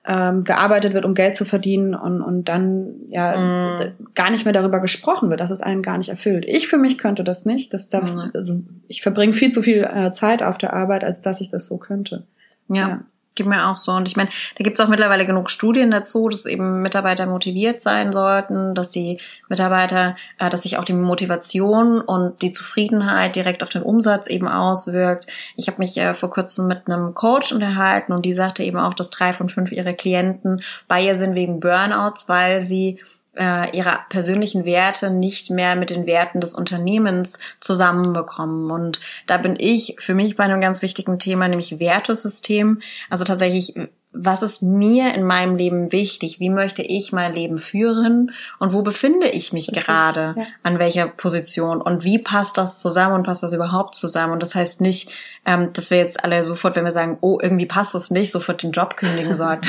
ähm, 0.07 0.45
gearbeitet 0.45 0.94
wird, 0.94 1.04
um 1.04 1.13
Geld 1.13 1.36
zu 1.36 1.44
verdienen 1.44 1.94
und, 1.94 2.21
und 2.21 2.45
dann 2.45 2.95
ja 3.09 3.38
mm. 3.38 4.13
gar 4.15 4.31
nicht 4.31 4.45
mehr 4.45 4.54
darüber 4.54 4.80
gesprochen 4.80 5.30
wird, 5.30 5.42
dass 5.42 5.51
es 5.51 5.62
einen 5.62 5.83
gar 5.83 5.98
nicht 5.98 6.09
erfüllt. 6.09 6.45
Ich 6.48 6.68
für 6.68 6.77
mich 6.77 6.98
könnte 6.98 7.25
das 7.25 7.45
nicht. 7.45 7.74
Das 7.74 7.89
darf, 7.89 8.15
mm. 8.15 8.31
also 8.33 8.62
ich 8.88 9.01
verbringe 9.01 9.33
viel 9.33 9.51
zu 9.51 9.62
viel 9.62 9.83
äh, 9.83 10.13
Zeit 10.13 10.44
auf 10.44 10.57
der 10.57 10.74
Arbeit, 10.74 11.04
als 11.04 11.21
dass 11.21 11.42
ich 11.42 11.51
das 11.51 11.68
so 11.68 11.77
könnte. 11.77 12.24
ja. 12.69 12.88
ja 12.88 13.00
geht 13.38 13.48
mir 13.48 13.68
auch 13.68 13.78
so. 13.78 13.94
Und 13.94 14.10
ich 14.10 14.18
meine, 14.18 14.30
da 14.57 14.63
gibt 14.63 14.78
es 14.78 14.86
auch 14.86 14.89
mittlerweile 14.89 15.25
genug 15.25 15.50
Studien 15.50 15.92
dazu, 15.92 16.28
dass 16.28 16.45
eben 16.45 16.81
Mitarbeiter 16.81 17.25
motiviert 17.25 17.81
sein 17.81 18.12
sollten, 18.12 18.75
dass 18.75 18.89
die 18.89 19.22
Mitarbeiter, 19.48 20.18
äh, 20.39 20.50
dass 20.50 20.63
sich 20.63 20.78
auch 20.78 20.84
die 20.84 20.94
Motivation 20.94 22.01
und 22.01 22.42
die 22.42 22.51
Zufriedenheit 22.51 23.36
direkt 23.36 23.63
auf 23.63 23.69
den 23.69 23.84
Umsatz 23.84 24.28
eben 24.28 24.50
auswirkt. 24.50 25.28
Ich 25.56 25.68
habe 25.68 25.78
mich 25.78 25.98
äh, 25.98 26.13
vor 26.13 26.31
kurzem 26.31 26.68
mit 26.68 26.88
einem 26.88 27.13
Coach 27.13 27.54
unterhalten 27.54 28.12
und 28.12 28.25
die 28.25 28.34
sagte 28.34 28.63
eben 28.63 28.78
auch, 28.78 28.94
dass 28.94 29.10
drei 29.10 29.31
von 29.31 29.48
fünf 29.48 29.72
ihrer 29.72 29.94
Klienten 29.94 30.62
bei 30.88 31.01
ihr 31.01 31.16
sind 31.16 31.36
wegen 31.36 31.60
Burnouts, 31.60 32.28
weil 32.28 32.62
sie 32.62 33.00
äh, 33.38 33.75
ihre 33.75 34.00
persönlichen 34.10 34.66
Werte 34.66 35.10
nicht 35.10 35.50
mehr 35.50 35.75
mit 35.75 35.89
den 35.89 36.06
Werten 36.06 36.42
des 36.42 36.54
Unternehmens 36.54 37.39
zusammenbekommen. 37.60 38.72
Und 38.72 39.00
da 39.28 39.38
bin 39.38 39.56
ich 39.57 39.95
für 40.00 40.13
mich 40.13 40.36
bei 40.36 40.44
einem 40.44 40.62
ganz 40.62 40.81
wichtigen 40.81 41.19
Thema, 41.19 41.48
nämlich 41.48 41.80
Wertesystem. 41.80 42.80
Also 43.10 43.24
tatsächlich, 43.24 43.75
was 44.12 44.41
ist 44.41 44.63
mir 44.63 45.13
in 45.13 45.24
meinem 45.24 45.58
Leben 45.58 45.91
wichtig? 45.91 46.39
Wie 46.39 46.50
möchte 46.50 46.82
ich 46.82 47.12
mein 47.12 47.34
Leben 47.34 47.60
führen? 47.60 48.32
Und 48.58 48.74
wo 48.74 48.82
befinde 48.82 49.27
ich 49.27 49.53
mich 49.53 49.67
Richtig, 49.70 49.86
gerade? 49.86 50.34
Ja. 50.38 50.46
An 50.63 50.79
welcher 50.79 51.08
Position? 51.08 51.82
Und 51.82 52.03
wie 52.03 52.17
passt 52.17 52.58
das 52.58 52.79
zusammen 52.79 53.15
und 53.15 53.24
passt 53.24 53.44
das 53.44 53.53
überhaupt 53.53 53.96
zusammen? 53.96 54.34
Und 54.34 54.41
das 54.41 54.56
heißt 54.56 54.82
nicht, 54.82 55.12
ähm, 55.46 55.72
dass 55.74 55.91
wir 55.91 55.98
jetzt 55.98 56.24
alle 56.24 56.44
sofort, 56.44 56.75
wenn 56.75 56.86
wir 56.86 56.91
sagen, 56.91 57.17
oh, 57.22 57.38
irgendwie 57.41 57.65
passt 57.65 57.94
das 57.94 58.10
nicht, 58.10 58.32
sofort 58.32 58.63
den 58.63 58.72
Job 58.72 58.98
kündigen 58.98 59.36
sollten. 59.36 59.67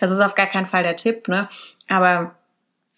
das 0.00 0.10
ist 0.10 0.20
auf 0.20 0.34
gar 0.34 0.46
keinen 0.46 0.66
Fall 0.66 0.82
der 0.82 0.96
Tipp, 0.96 1.28
ne? 1.28 1.48
Aber 1.88 2.34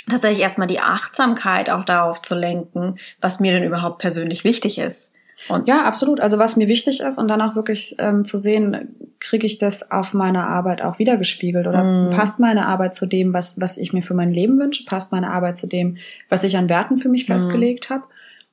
tatsächlich 0.08 0.40
erstmal 0.40 0.66
die 0.66 0.80
Achtsamkeit 0.80 1.70
auch 1.70 1.84
darauf 1.84 2.22
zu 2.22 2.34
lenken, 2.34 2.98
was 3.20 3.40
mir 3.40 3.52
denn 3.52 3.64
überhaupt 3.64 3.98
persönlich 3.98 4.44
wichtig 4.44 4.78
ist. 4.78 5.12
Und 5.48 5.68
ja, 5.68 5.84
absolut. 5.84 6.20
Also 6.20 6.38
was 6.38 6.56
mir 6.56 6.66
wichtig 6.66 7.00
ist 7.00 7.16
und 7.16 7.28
dann 7.28 7.40
auch 7.40 7.54
wirklich 7.54 7.94
ähm, 7.98 8.24
zu 8.24 8.38
sehen, 8.38 8.96
kriege 9.20 9.46
ich 9.46 9.58
das 9.58 9.90
auf 9.92 10.12
meiner 10.12 10.48
Arbeit 10.48 10.82
auch 10.82 10.98
wiedergespiegelt 10.98 11.66
oder 11.66 11.84
mm. 11.84 12.10
passt 12.10 12.40
meine 12.40 12.66
Arbeit 12.66 12.96
zu 12.96 13.06
dem, 13.06 13.32
was, 13.32 13.60
was 13.60 13.76
ich 13.76 13.92
mir 13.92 14.02
für 14.02 14.14
mein 14.14 14.32
Leben 14.32 14.58
wünsche, 14.58 14.84
passt 14.84 15.12
meine 15.12 15.30
Arbeit 15.30 15.56
zu 15.58 15.68
dem, 15.68 15.96
was 16.28 16.42
ich 16.42 16.56
an 16.56 16.68
Werten 16.68 16.98
für 16.98 17.08
mich 17.08 17.28
mm. 17.28 17.32
festgelegt 17.32 17.90
habe 17.90 18.04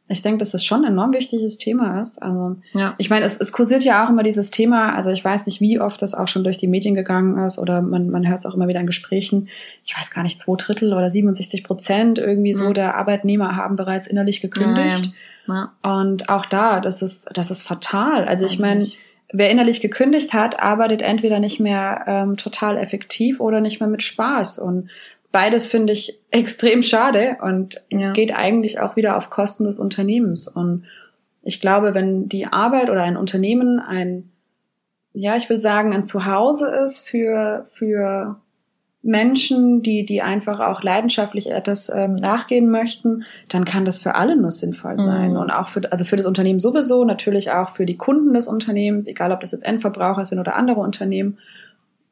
ich 0.08 0.22
denke, 0.22 0.38
dass 0.38 0.52
das 0.52 0.64
schon 0.64 0.86
ein 0.86 0.92
enorm 0.92 1.14
wichtiges 1.14 1.58
Thema 1.58 2.00
ist. 2.00 2.22
Also, 2.22 2.58
ja. 2.74 2.94
ich 3.00 3.10
meine, 3.10 3.26
es, 3.26 3.40
es 3.40 3.52
kursiert 3.52 3.84
ja 3.84 4.06
auch 4.06 4.10
immer 4.10 4.22
dieses 4.22 4.52
Thema, 4.52 4.94
also 4.94 5.10
ich 5.10 5.26
weiß 5.26 5.48
nicht, 5.48 5.62
wie 5.62 5.80
oft 5.80 6.00
das 6.02 6.14
auch 6.14 6.28
schon 6.28 6.44
durch 6.44 6.58
die 6.58 6.68
Medien 6.68 6.94
gegangen 6.94 7.44
ist 7.44 7.58
oder 7.58 7.82
man, 7.82 8.10
man 8.12 8.28
hört 8.28 8.40
es 8.40 8.46
auch 8.46 8.54
immer 8.54 8.68
wieder 8.68 8.80
in 8.80 8.86
Gesprächen. 8.86 9.50
Ich 9.84 9.98
weiß 9.98 10.12
gar 10.12 10.22
nicht, 10.22 10.40
zwei 10.40 10.56
Drittel 10.58 10.94
oder 10.94 11.10
67 11.10 11.64
Prozent 11.64 12.20
irgendwie 12.20 12.54
so 12.54 12.72
der 12.72 12.96
Arbeitnehmer 12.96 13.56
haben 13.56 13.76
bereits 13.76 14.06
innerlich 14.06 14.42
gekündigt. 14.42 15.12
Ja, 15.48 15.72
ja. 15.84 16.02
Und 16.02 16.30
auch 16.30 16.46
da, 16.46 16.82
das 16.82 17.02
ist, 17.02 17.28
das 17.34 17.50
ist 17.50 17.64
fatal. 17.64 18.26
Also 18.26 18.46
ich 18.46 18.60
meine, 18.60 18.86
wer 19.34 19.50
innerlich 19.50 19.82
gekündigt 19.82 20.34
hat, 20.34 20.60
arbeitet 20.60 21.02
entweder 21.02 21.40
nicht 21.40 21.60
mehr 21.60 22.04
ähm, 22.06 22.38
total 22.38 22.78
effektiv 22.78 23.40
oder 23.40 23.60
nicht 23.60 23.80
mehr 23.80 23.90
mit 23.90 24.04
Spaß. 24.04 24.60
Und 24.60 24.90
beides 25.36 25.68
finde 25.68 25.92
ich 25.92 26.18
extrem 26.32 26.82
schade 26.82 27.36
und 27.42 27.84
ja. 27.92 28.14
geht 28.14 28.34
eigentlich 28.34 28.80
auch 28.80 28.96
wieder 28.96 29.18
auf 29.18 29.30
Kosten 29.30 29.66
des 29.66 29.80
Unternehmens. 29.80 30.48
Und 30.48 30.86
ich 31.44 31.60
glaube, 31.60 31.94
wenn 31.94 32.30
die 32.30 32.46
Arbeit 32.46 32.90
oder 32.90 33.04
ein 33.04 33.18
Unternehmen 33.18 33.82
ein, 33.82 34.32
ja, 35.12 35.36
ich 35.36 35.50
will 35.50 35.60
sagen, 35.60 35.94
ein 35.94 36.06
Zuhause 36.06 36.70
ist 36.86 37.00
für, 37.06 37.68
für 37.74 38.38
Menschen, 39.02 39.84
die, 39.84 40.06
die 40.06 40.22
einfach 40.22 40.62
auch 40.62 40.82
leidenschaftlich 40.82 41.52
etwas 41.52 41.90
ähm, 41.94 42.16
nachgehen 42.16 42.72
möchten, 42.72 43.26
dann 43.50 43.66
kann 43.66 43.84
das 43.84 44.00
für 44.00 44.16
alle 44.16 44.38
nur 44.38 44.52
sinnvoll 44.52 45.02
sein. 45.02 45.32
Mhm. 45.32 45.38
Und 45.38 45.52
auch 45.52 45.68
für, 45.68 45.92
also 45.92 46.06
für 46.06 46.16
das 46.16 46.28
Unternehmen 46.28 46.62
sowieso, 46.62 47.04
natürlich 47.04 47.52
auch 47.52 47.72
für 47.72 47.86
die 47.86 47.98
Kunden 47.98 48.34
des 48.34 48.48
Unternehmens, 48.48 49.06
egal 49.06 49.34
ob 49.34 49.42
das 49.42 49.52
jetzt 49.52 49.66
Endverbraucher 49.66 50.24
sind 50.24 50.40
oder 50.40 50.56
andere 50.56 50.80
Unternehmen. 50.80 51.40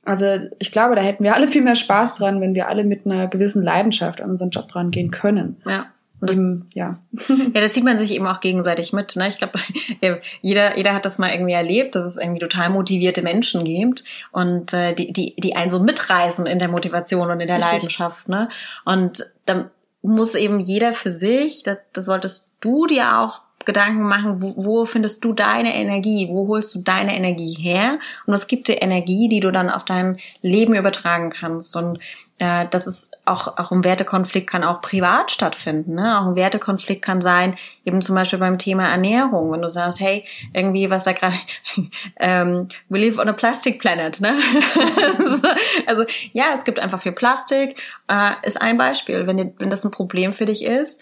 Also 0.06 0.26
ich 0.60 0.72
glaube, 0.72 0.96
da 0.96 1.02
hätten 1.02 1.24
wir 1.24 1.36
alle 1.36 1.48
viel 1.48 1.62
mehr 1.62 1.76
Spaß 1.76 2.16
dran, 2.16 2.42
wenn 2.42 2.54
wir 2.54 2.68
alle 2.68 2.84
mit 2.84 3.06
einer 3.06 3.28
gewissen 3.28 3.64
Leidenschaft 3.64 4.22
an 4.22 4.32
unseren 4.32 4.50
Job 4.50 4.76
rangehen 4.76 5.12
können. 5.12 5.62
Ja. 5.66 5.88
Und 6.20 6.30
das, 6.30 6.38
eben, 6.38 6.70
ja. 6.74 7.00
ja, 7.54 7.62
da 7.62 7.72
zieht 7.72 7.84
man 7.84 8.00
sich 8.00 8.14
eben 8.14 8.28
auch 8.28 8.40
gegenseitig 8.40 8.94
mit. 8.94 9.16
Ne? 9.16 9.28
Ich 9.28 9.38
glaube, 9.38 9.60
jeder, 10.42 10.78
jeder 10.78 10.94
hat 10.94 11.06
das 11.06 11.20
mal 11.20 11.32
irgendwie 11.32 11.54
erlebt, 11.54 11.96
dass 11.96 12.06
es 12.06 12.18
irgendwie 12.18 12.40
total 12.40 12.70
motivierte 12.70 13.22
Menschen 13.22 13.64
gibt 13.64 14.04
und 14.32 14.74
äh, 14.74 14.94
die, 14.94 15.12
die, 15.12 15.36
die 15.38 15.56
einen 15.56 15.70
so 15.70 15.80
mitreißen 15.80 16.46
in 16.46 16.60
der 16.60 16.70
Motivation 16.70 17.30
und 17.30 17.40
in 17.40 17.48
der 17.48 17.58
Richtig. 17.58 17.74
Leidenschaft. 17.74 18.30
Ne? 18.30 18.50
Und 18.86 19.24
dann 19.46 19.70
muss 20.02 20.36
eben 20.36 20.60
jeder 20.60 20.94
für 20.94 21.12
sich, 21.12 21.64
da, 21.64 21.78
da 21.94 22.04
solltest 22.04 22.50
du 22.62 22.88
dir 22.88 23.20
auch 23.20 23.42
Gedanken 23.66 24.04
machen, 24.04 24.42
wo, 24.42 24.54
wo 24.58 24.86
findest 24.86 25.24
du 25.24 25.34
deine 25.34 25.76
Energie, 25.76 26.28
wo 26.30 26.48
holst 26.48 26.74
du 26.76 26.80
deine 26.80 27.16
Energie 27.16 27.54
her 27.54 28.00
und 28.26 28.34
was 28.34 28.48
gibt 28.48 28.68
dir 28.68 28.82
Energie, 28.82 29.30
die 29.30 29.40
du 29.40 29.52
dann 29.52 29.70
auf 29.70 29.86
dein 29.86 30.18
Leben 30.42 30.76
übertragen 30.76 31.30
kannst. 31.30 31.76
Und 31.76 32.00
äh, 32.40 32.68
das 32.70 32.88
ist 32.88 33.18
auch, 33.26 33.58
auch 33.58 33.72
ein 33.72 33.84
Wertekonflikt 33.84 34.50
kann 34.50 34.64
auch 34.64 34.82
privat 34.82 35.32
stattfinden. 35.32 35.96
Ne? 35.96 36.20
Auch 36.20 36.28
ein 36.28 36.36
Wertekonflikt 36.36 37.02
kann 37.02 37.22
sein, 37.22 37.56
eben 37.86 38.02
zum 38.02 38.16
Beispiel 38.16 38.40
beim 38.40 38.58
Thema 38.58 38.90
Ernährung, 38.90 39.52
wenn 39.52 39.62
du 39.62 39.70
sagst, 39.70 40.00
hey, 40.00 40.26
irgendwie 40.54 40.90
was 40.90 41.04
da 41.04 41.14
gerade, 41.14 41.36
ähm, 42.20 42.68
we 42.90 43.00
live 43.00 43.18
on 43.18 43.30
a 43.30 43.34
plastic 43.34 43.80
planet. 43.80 44.20
Ne? 44.20 44.38
also 45.86 46.04
ja, 46.34 46.46
es 46.56 46.64
gibt 46.64 46.80
einfach 46.80 47.02
viel 47.02 47.12
Plastik, 47.12 47.80
äh, 48.08 48.32
ist 48.44 48.62
ein 48.62 48.78
Beispiel. 48.78 49.28
Wenn, 49.28 49.54
wenn 49.58 49.70
das 49.70 49.86
ein 49.86 49.92
Problem 49.92 50.34
für 50.34 50.46
dich 50.46 50.66
ist, 50.66 51.00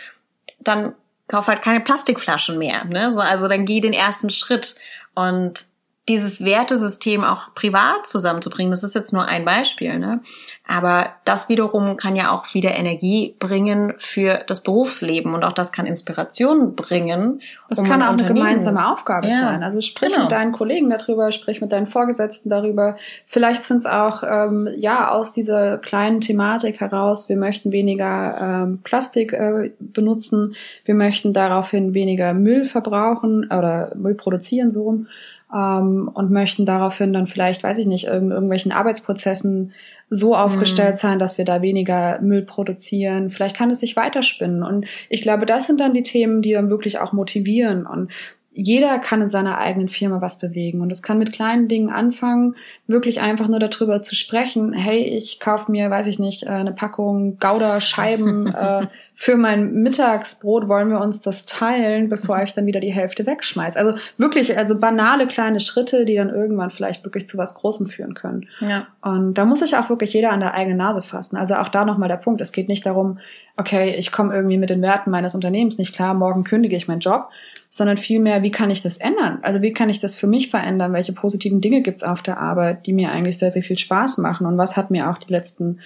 dann 0.60 0.94
kauf 1.32 1.48
halt 1.48 1.62
keine 1.62 1.80
Plastikflaschen 1.80 2.58
mehr. 2.58 2.84
Ne? 2.86 3.12
So, 3.12 3.22
also 3.22 3.48
dann 3.48 3.66
geh 3.66 3.80
den 3.80 3.94
ersten 3.94 4.30
Schritt 4.30 4.76
und 5.16 5.66
dieses 6.10 6.44
Wertesystem 6.44 7.24
auch 7.24 7.54
privat 7.54 8.08
zusammenzubringen. 8.08 8.72
Das 8.72 8.84
ist 8.84 8.96
jetzt 8.96 9.14
nur 9.14 9.26
ein 9.26 9.46
Beispiel, 9.46 10.00
ne? 10.00 10.22
Aber 10.68 11.10
das 11.26 11.48
wiederum 11.48 11.96
kann 11.96 12.16
ja 12.16 12.32
auch 12.32 12.54
wieder 12.54 12.74
Energie 12.74 13.36
bringen 13.38 13.94
für 13.98 14.42
das 14.48 14.64
Berufsleben 14.64 15.36
und 15.36 15.44
auch 15.44 15.54
das 15.54 15.72
kann 15.72 15.86
Inspiration 15.86 16.76
bringen. 16.76 17.42
Das 17.70 17.80
um 17.80 17.86
kann 17.88 18.02
auch 18.02 18.14
eine 18.14 18.26
gemeinsame 18.26 18.92
Aufgabe 18.92 19.28
ja, 19.28 19.42
sein. 19.42 19.64
Also 19.64 19.82
sprich 19.82 20.12
genau. 20.12 20.24
mit 20.24 20.32
deinen 20.32 20.54
Kollegen 20.54 20.90
darüber, 20.90 21.32
sprich 21.32 21.62
mit 21.62 21.72
deinen 21.72 21.88
Vorgesetzten 21.88 22.50
darüber. 22.50 22.96
Vielleicht 23.28 23.64
sind 23.64 23.80
es 23.80 23.86
auch 23.86 24.24
ähm, 24.24 24.70
ja 24.78 25.12
aus 25.12 25.34
dieser 25.34 25.78
kleinen 25.78 26.20
Thematik 26.22 26.80
heraus. 26.80 27.30
Wir 27.30 27.38
möchten 27.38 27.72
weniger 27.72 28.38
ähm, 28.40 28.80
Plastik 28.84 29.34
äh, 29.34 29.72
benutzen. 29.80 30.56
Wir 30.86 30.96
möchten 30.96 31.34
daraufhin 31.34 31.94
weniger 31.94 32.34
Müll 32.34 32.66
verbrauchen 32.66 33.46
oder 33.52 33.92
Müll 33.96 34.16
produzieren 34.16 34.72
so 34.72 34.84
rum 34.84 35.08
ähm, 35.54 36.10
und 36.14 36.32
möchten 36.32 36.66
daraufhin 36.66 37.14
dann 37.14 37.28
vielleicht, 37.28 37.64
weiß 37.64 37.78
ich 37.78 37.88
nicht, 37.88 38.06
in 38.06 38.32
irgendwelchen 38.32 38.72
Arbeitsprozessen 38.72 39.74
so 40.10 40.36
aufgestellt 40.36 40.96
mhm. 40.96 41.00
sein, 41.00 41.20
dass 41.20 41.38
wir 41.38 41.46
da 41.46 41.62
weniger 41.62 42.20
Müll 42.22 42.42
produzieren. 42.42 43.30
Vielleicht 43.30 43.56
kann 43.56 43.72
es 43.72 43.80
sich 43.80 43.96
weiterspinnen. 43.96 44.62
Und 44.62 44.86
ich 45.10 45.22
glaube, 45.22 45.46
das 45.46 45.68
sind 45.68 45.80
dann 45.80 45.94
die 45.94 46.04
Themen, 46.04 46.42
die 46.42 46.52
dann 46.52 46.70
wirklich 46.70 47.00
auch 47.00 47.14
motivieren. 47.14 47.86
Und 47.86 48.12
jeder 48.54 49.00
kann 49.00 49.22
in 49.22 49.30
seiner 49.30 49.58
eigenen 49.58 49.88
Firma 49.88 50.20
was 50.20 50.38
bewegen. 50.38 50.82
Und 50.82 50.92
es 50.92 51.02
kann 51.02 51.18
mit 51.18 51.32
kleinen 51.32 51.70
Dingen 51.70 51.90
anfangen, 51.90 52.56
wirklich 52.92 53.22
einfach 53.22 53.48
nur 53.48 53.60
darüber 53.60 54.04
zu 54.04 54.16
sprechen. 54.16 54.74
Hey, 54.74 55.04
ich 55.04 55.40
kaufe 55.40 55.72
mir, 55.72 55.90
weiß 55.90 56.08
ich 56.08 56.20
nicht, 56.20 56.44
äh, 56.44 56.50
eine 56.50 56.72
Packung 56.72 57.38
Gouda-Scheiben 57.40 58.48
äh, 58.56 58.88
für 59.16 59.38
mein 59.38 59.74
Mittagsbrot. 59.74 60.68
Wollen 60.68 60.90
wir 60.90 61.00
uns 61.00 61.22
das 61.22 61.46
teilen, 61.46 62.10
bevor 62.10 62.42
ich 62.44 62.54
dann 62.54 62.66
wieder 62.66 62.80
die 62.80 62.92
Hälfte 62.92 63.26
wegschmeiß? 63.26 63.78
Also 63.78 63.98
wirklich, 64.18 64.58
also 64.58 64.80
banale 64.80 65.28
kleine 65.28 65.60
Schritte, 65.60 66.06
die 66.06 66.16
dann 66.16 66.30
irgendwann 66.30 66.72
vielleicht 66.72 67.04
wirklich 67.04 67.28
zu 67.28 67.38
was 67.38 67.56
Großem 67.56 67.88
führen 67.88 68.14
können. 68.14 68.48
Ja. 68.60 68.88
Und 69.02 69.36
da 69.36 69.46
muss 69.46 69.60
sich 69.60 69.76
auch 69.78 69.90
wirklich 69.90 70.14
jeder 70.14 70.32
an 70.32 70.40
der 70.40 70.54
eigenen 70.54 70.78
Nase 70.78 71.02
fassen. 71.02 71.38
Also 71.38 71.56
auch 71.56 71.70
da 71.70 71.86
nochmal 71.86 72.10
der 72.10 72.18
Punkt. 72.18 72.42
Es 72.42 72.52
geht 72.52 72.68
nicht 72.68 72.86
darum, 72.86 73.20
okay, 73.58 73.96
ich 73.96 74.12
komme 74.12 74.34
irgendwie 74.34 74.58
mit 74.58 74.70
den 74.70 74.82
Werten 74.82 75.12
meines 75.12 75.36
Unternehmens 75.36 75.78
nicht 75.78 75.94
klar, 75.94 76.14
morgen 76.14 76.44
kündige 76.44 76.76
ich 76.76 76.88
meinen 76.88 77.00
Job 77.00 77.30
sondern 77.74 77.96
vielmehr, 77.96 78.44
wie 78.44 78.52
kann 78.52 78.70
ich 78.70 78.84
das 78.84 78.98
ändern? 78.98 79.40
Also 79.44 79.62
wie 79.62 79.72
kann 79.72 79.90
ich 79.90 80.02
das 80.02 80.14
für 80.14 80.28
mich 80.28 80.50
verändern? 80.50 80.92
Welche 80.92 81.14
positiven 81.14 81.62
Dinge 81.62 81.82
gibt's 81.82 82.04
auf 82.04 82.22
der 82.22 82.38
Arbeit, 82.38 82.81
die 82.86 82.94
mir 82.94 83.12
eigentlich 83.12 83.38
sehr, 83.38 83.52
sehr 83.52 83.64
viel 83.64 83.78
Spaß 83.78 84.18
machen? 84.20 84.46
Und 84.46 84.58
was 84.58 84.78
hat 84.78 84.92
mir 84.92 85.10
auch 85.10 85.18
die 85.18 85.32
letzten 85.32 85.80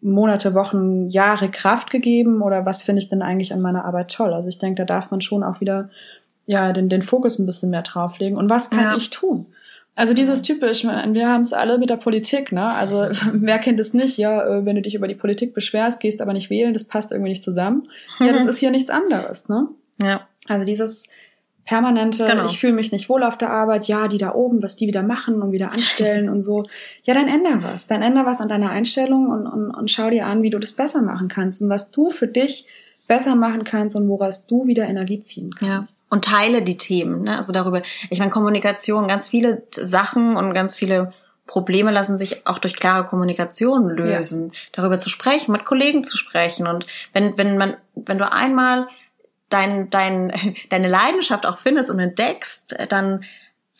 Monate, 0.00 0.54
Wochen, 0.54 1.08
Jahre 1.10 1.50
Kraft 1.50 1.90
gegeben? 1.90 2.42
Oder 2.42 2.66
was 2.66 2.82
finde 2.82 3.02
ich 3.02 3.08
denn 3.08 3.22
eigentlich 3.22 3.52
an 3.52 3.60
meiner 3.60 3.84
Arbeit 3.84 4.12
toll? 4.12 4.32
Also 4.32 4.48
ich 4.48 4.58
denke, 4.58 4.84
da 4.84 4.84
darf 4.84 5.10
man 5.10 5.20
schon 5.20 5.42
auch 5.42 5.60
wieder 5.60 5.90
ja 6.46 6.72
den, 6.72 6.88
den 6.88 7.02
Fokus 7.02 7.38
ein 7.38 7.46
bisschen 7.46 7.70
mehr 7.70 7.82
drauflegen. 7.82 8.36
Und 8.36 8.50
was 8.50 8.70
kann 8.70 8.84
ja. 8.84 8.96
ich 8.96 9.10
tun? 9.10 9.46
Also 9.96 10.14
dieses 10.14 10.42
typisch, 10.42 10.84
wir 10.84 11.28
haben 11.28 11.42
es 11.42 11.52
alle 11.52 11.76
mit 11.76 11.90
der 11.90 11.96
Politik, 11.96 12.52
ne? 12.52 12.72
Also 12.72 13.08
wer 13.32 13.58
kennt 13.58 13.80
es 13.80 13.94
nicht? 13.94 14.18
Ja, 14.18 14.42
äh, 14.46 14.64
wenn 14.64 14.76
du 14.76 14.82
dich 14.82 14.94
über 14.94 15.08
die 15.08 15.14
Politik 15.14 15.54
beschwerst, 15.54 16.00
gehst 16.00 16.20
aber 16.20 16.32
nicht 16.32 16.50
wählen, 16.50 16.72
das 16.72 16.84
passt 16.84 17.12
irgendwie 17.12 17.30
nicht 17.30 17.44
zusammen. 17.44 17.88
Ja, 18.18 18.32
das 18.32 18.44
ist 18.46 18.58
hier 18.58 18.70
nichts 18.70 18.90
anderes, 18.90 19.48
ne? 19.48 19.68
Ja. 20.02 20.26
Also 20.48 20.64
dieses 20.64 21.08
permanente, 21.64 22.26
genau. 22.26 22.46
ich 22.46 22.58
fühle 22.58 22.72
mich 22.72 22.92
nicht 22.92 23.08
wohl 23.08 23.22
auf 23.22 23.38
der 23.38 23.50
Arbeit, 23.50 23.86
ja, 23.86 24.08
die 24.08 24.18
da 24.18 24.34
oben, 24.34 24.62
was 24.62 24.76
die 24.76 24.86
wieder 24.86 25.02
machen 25.02 25.42
und 25.42 25.52
wieder 25.52 25.72
anstellen 25.72 26.28
und 26.28 26.42
so. 26.42 26.62
Ja, 27.04 27.14
dann 27.14 27.28
änder 27.28 27.62
was. 27.62 27.86
Dann 27.86 28.02
änder 28.02 28.26
was 28.26 28.40
an 28.40 28.48
deiner 28.48 28.70
Einstellung 28.70 29.28
und, 29.28 29.46
und, 29.46 29.70
und 29.70 29.90
schau 29.90 30.10
dir 30.10 30.26
an, 30.26 30.42
wie 30.42 30.50
du 30.50 30.58
das 30.58 30.72
besser 30.72 31.02
machen 31.02 31.28
kannst 31.28 31.62
und 31.62 31.68
was 31.68 31.90
du 31.90 32.10
für 32.10 32.26
dich 32.26 32.66
besser 33.08 33.34
machen 33.34 33.64
kannst 33.64 33.96
und 33.96 34.08
woraus 34.08 34.46
du 34.46 34.66
wieder 34.66 34.86
Energie 34.86 35.20
ziehen 35.20 35.54
kannst. 35.54 35.98
Ja. 35.98 36.04
Und 36.10 36.24
teile 36.24 36.62
die 36.62 36.76
Themen, 36.76 37.22
ne? 37.22 37.36
Also 37.36 37.52
darüber, 37.52 37.82
ich 38.08 38.18
meine, 38.18 38.30
Kommunikation, 38.30 39.08
ganz 39.08 39.26
viele 39.26 39.64
Sachen 39.72 40.36
und 40.36 40.54
ganz 40.54 40.76
viele 40.76 41.12
Probleme 41.50 41.90
lassen 41.90 42.16
sich 42.16 42.46
auch 42.46 42.58
durch 42.58 42.76
klare 42.76 43.04
Kommunikation 43.04 43.90
lösen. 43.90 44.50
Ja. 44.52 44.58
Darüber 44.72 45.00
zu 45.00 45.08
sprechen, 45.08 45.50
mit 45.50 45.64
Kollegen 45.64 46.04
zu 46.04 46.16
sprechen. 46.16 46.68
Und 46.68 46.86
wenn, 47.12 47.36
wenn 47.36 47.58
man, 47.58 47.76
wenn 47.96 48.18
du 48.18 48.32
einmal 48.32 48.86
dein, 49.50 49.90
dein, 49.90 50.32
deine 50.70 50.88
Leidenschaft 50.88 51.46
auch 51.46 51.58
findest 51.58 51.90
und 51.90 51.98
entdeckst, 51.98 52.76
dann 52.88 53.24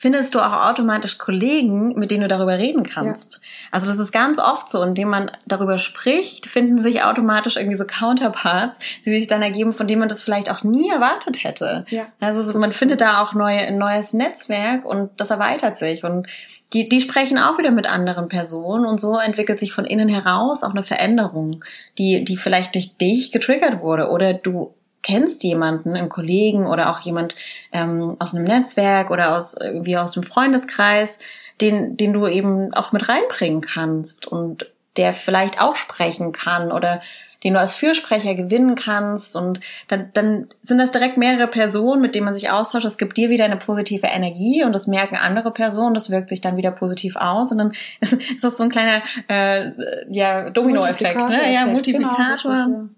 findest 0.00 0.34
du 0.34 0.40
auch 0.40 0.70
automatisch 0.70 1.18
Kollegen, 1.18 1.92
mit 1.94 2.10
denen 2.10 2.22
du 2.22 2.28
darüber 2.28 2.56
reden 2.56 2.84
kannst. 2.84 3.34
Ja. 3.34 3.40
Also 3.70 3.90
das 3.90 3.98
ist 3.98 4.12
ganz 4.12 4.38
oft 4.38 4.66
so, 4.70 4.82
indem 4.82 5.10
man 5.10 5.30
darüber 5.46 5.76
spricht, 5.76 6.46
finden 6.46 6.78
sich 6.78 7.02
automatisch 7.02 7.56
irgendwie 7.56 7.76
so 7.76 7.84
Counterparts, 7.84 8.78
die 9.04 9.10
sich 9.10 9.26
dann 9.26 9.42
ergeben, 9.42 9.74
von 9.74 9.86
denen 9.86 9.98
man 9.98 10.08
das 10.08 10.22
vielleicht 10.22 10.50
auch 10.50 10.64
nie 10.64 10.88
erwartet 10.88 11.44
hätte. 11.44 11.84
Ja. 11.90 12.06
Also 12.18 12.58
man 12.58 12.72
findet 12.72 13.02
da 13.02 13.22
auch 13.22 13.34
neue, 13.34 13.58
ein 13.58 13.76
neues 13.76 14.14
Netzwerk 14.14 14.86
und 14.86 15.10
das 15.18 15.28
erweitert 15.28 15.76
sich 15.76 16.02
und 16.02 16.26
die, 16.72 16.88
die 16.88 17.02
sprechen 17.02 17.36
auch 17.36 17.58
wieder 17.58 17.70
mit 17.70 17.86
anderen 17.86 18.28
Personen 18.28 18.86
und 18.86 19.00
so 19.00 19.18
entwickelt 19.18 19.58
sich 19.58 19.74
von 19.74 19.84
innen 19.84 20.08
heraus 20.08 20.62
auch 20.62 20.70
eine 20.70 20.82
Veränderung, 20.82 21.62
die, 21.98 22.24
die 22.24 22.38
vielleicht 22.38 22.74
durch 22.74 22.96
dich 22.96 23.32
getriggert 23.32 23.82
wurde 23.82 24.08
oder 24.08 24.32
du 24.32 24.72
kennst 25.02 25.42
jemanden, 25.42 25.97
einen 25.97 26.09
Kollegen 26.09 26.66
oder 26.66 26.90
auch 26.90 27.00
jemand 27.00 27.37
ähm, 27.73 28.16
aus 28.19 28.35
einem 28.35 28.45
Netzwerk 28.45 29.11
oder 29.11 29.37
aus 29.37 29.54
irgendwie 29.54 29.97
aus 29.97 30.12
dem 30.12 30.23
Freundeskreis, 30.23 31.19
den, 31.61 31.97
den 31.97 32.12
du 32.12 32.26
eben 32.26 32.75
auch 32.75 32.92
mit 32.92 33.09
reinbringen 33.09 33.61
kannst 33.61 34.26
und 34.26 34.71
der 34.97 35.12
vielleicht 35.12 35.61
auch 35.61 35.76
sprechen 35.76 36.33
kann 36.33 36.73
oder 36.73 37.00
den 37.42 37.54
du 37.54 37.61
als 37.61 37.75
Fürsprecher 37.75 38.35
gewinnen 38.35 38.75
kannst 38.75 39.35
und 39.35 39.61
dann, 39.88 40.11
dann 40.12 40.49
sind 40.61 40.78
das 40.78 40.90
direkt 40.90 41.16
mehrere 41.16 41.47
Personen, 41.47 42.02
mit 42.02 42.14
denen 42.14 42.26
man 42.26 42.35
sich 42.35 42.50
austauscht. 42.50 42.85
Es 42.85 42.99
gibt 42.99 43.16
dir 43.16 43.30
wieder 43.30 43.47
eine 43.47 43.57
positive 43.57 44.07
Energie 44.07 44.62
und 44.62 44.73
das 44.73 44.87
merken 44.87 45.16
andere 45.16 45.50
Personen, 45.50 45.95
das 45.95 46.11
wirkt 46.11 46.28
sich 46.28 46.42
dann 46.42 46.59
wieder 46.59 46.71
positiv 46.71 47.16
aus 47.16 47.50
und 47.50 47.59
dann 47.59 47.73
ist, 48.00 48.12
ist 48.37 48.45
das 48.45 48.57
so 48.57 48.64
ein 48.64 48.71
kleiner 48.71 49.02
äh, 49.28 49.71
ja, 50.11 50.50
Dominoeffekt, 50.50 51.28
ne? 51.28 51.52
Ja, 51.52 51.66
Multiplikator. 51.66 52.64
Genau, 52.66 52.88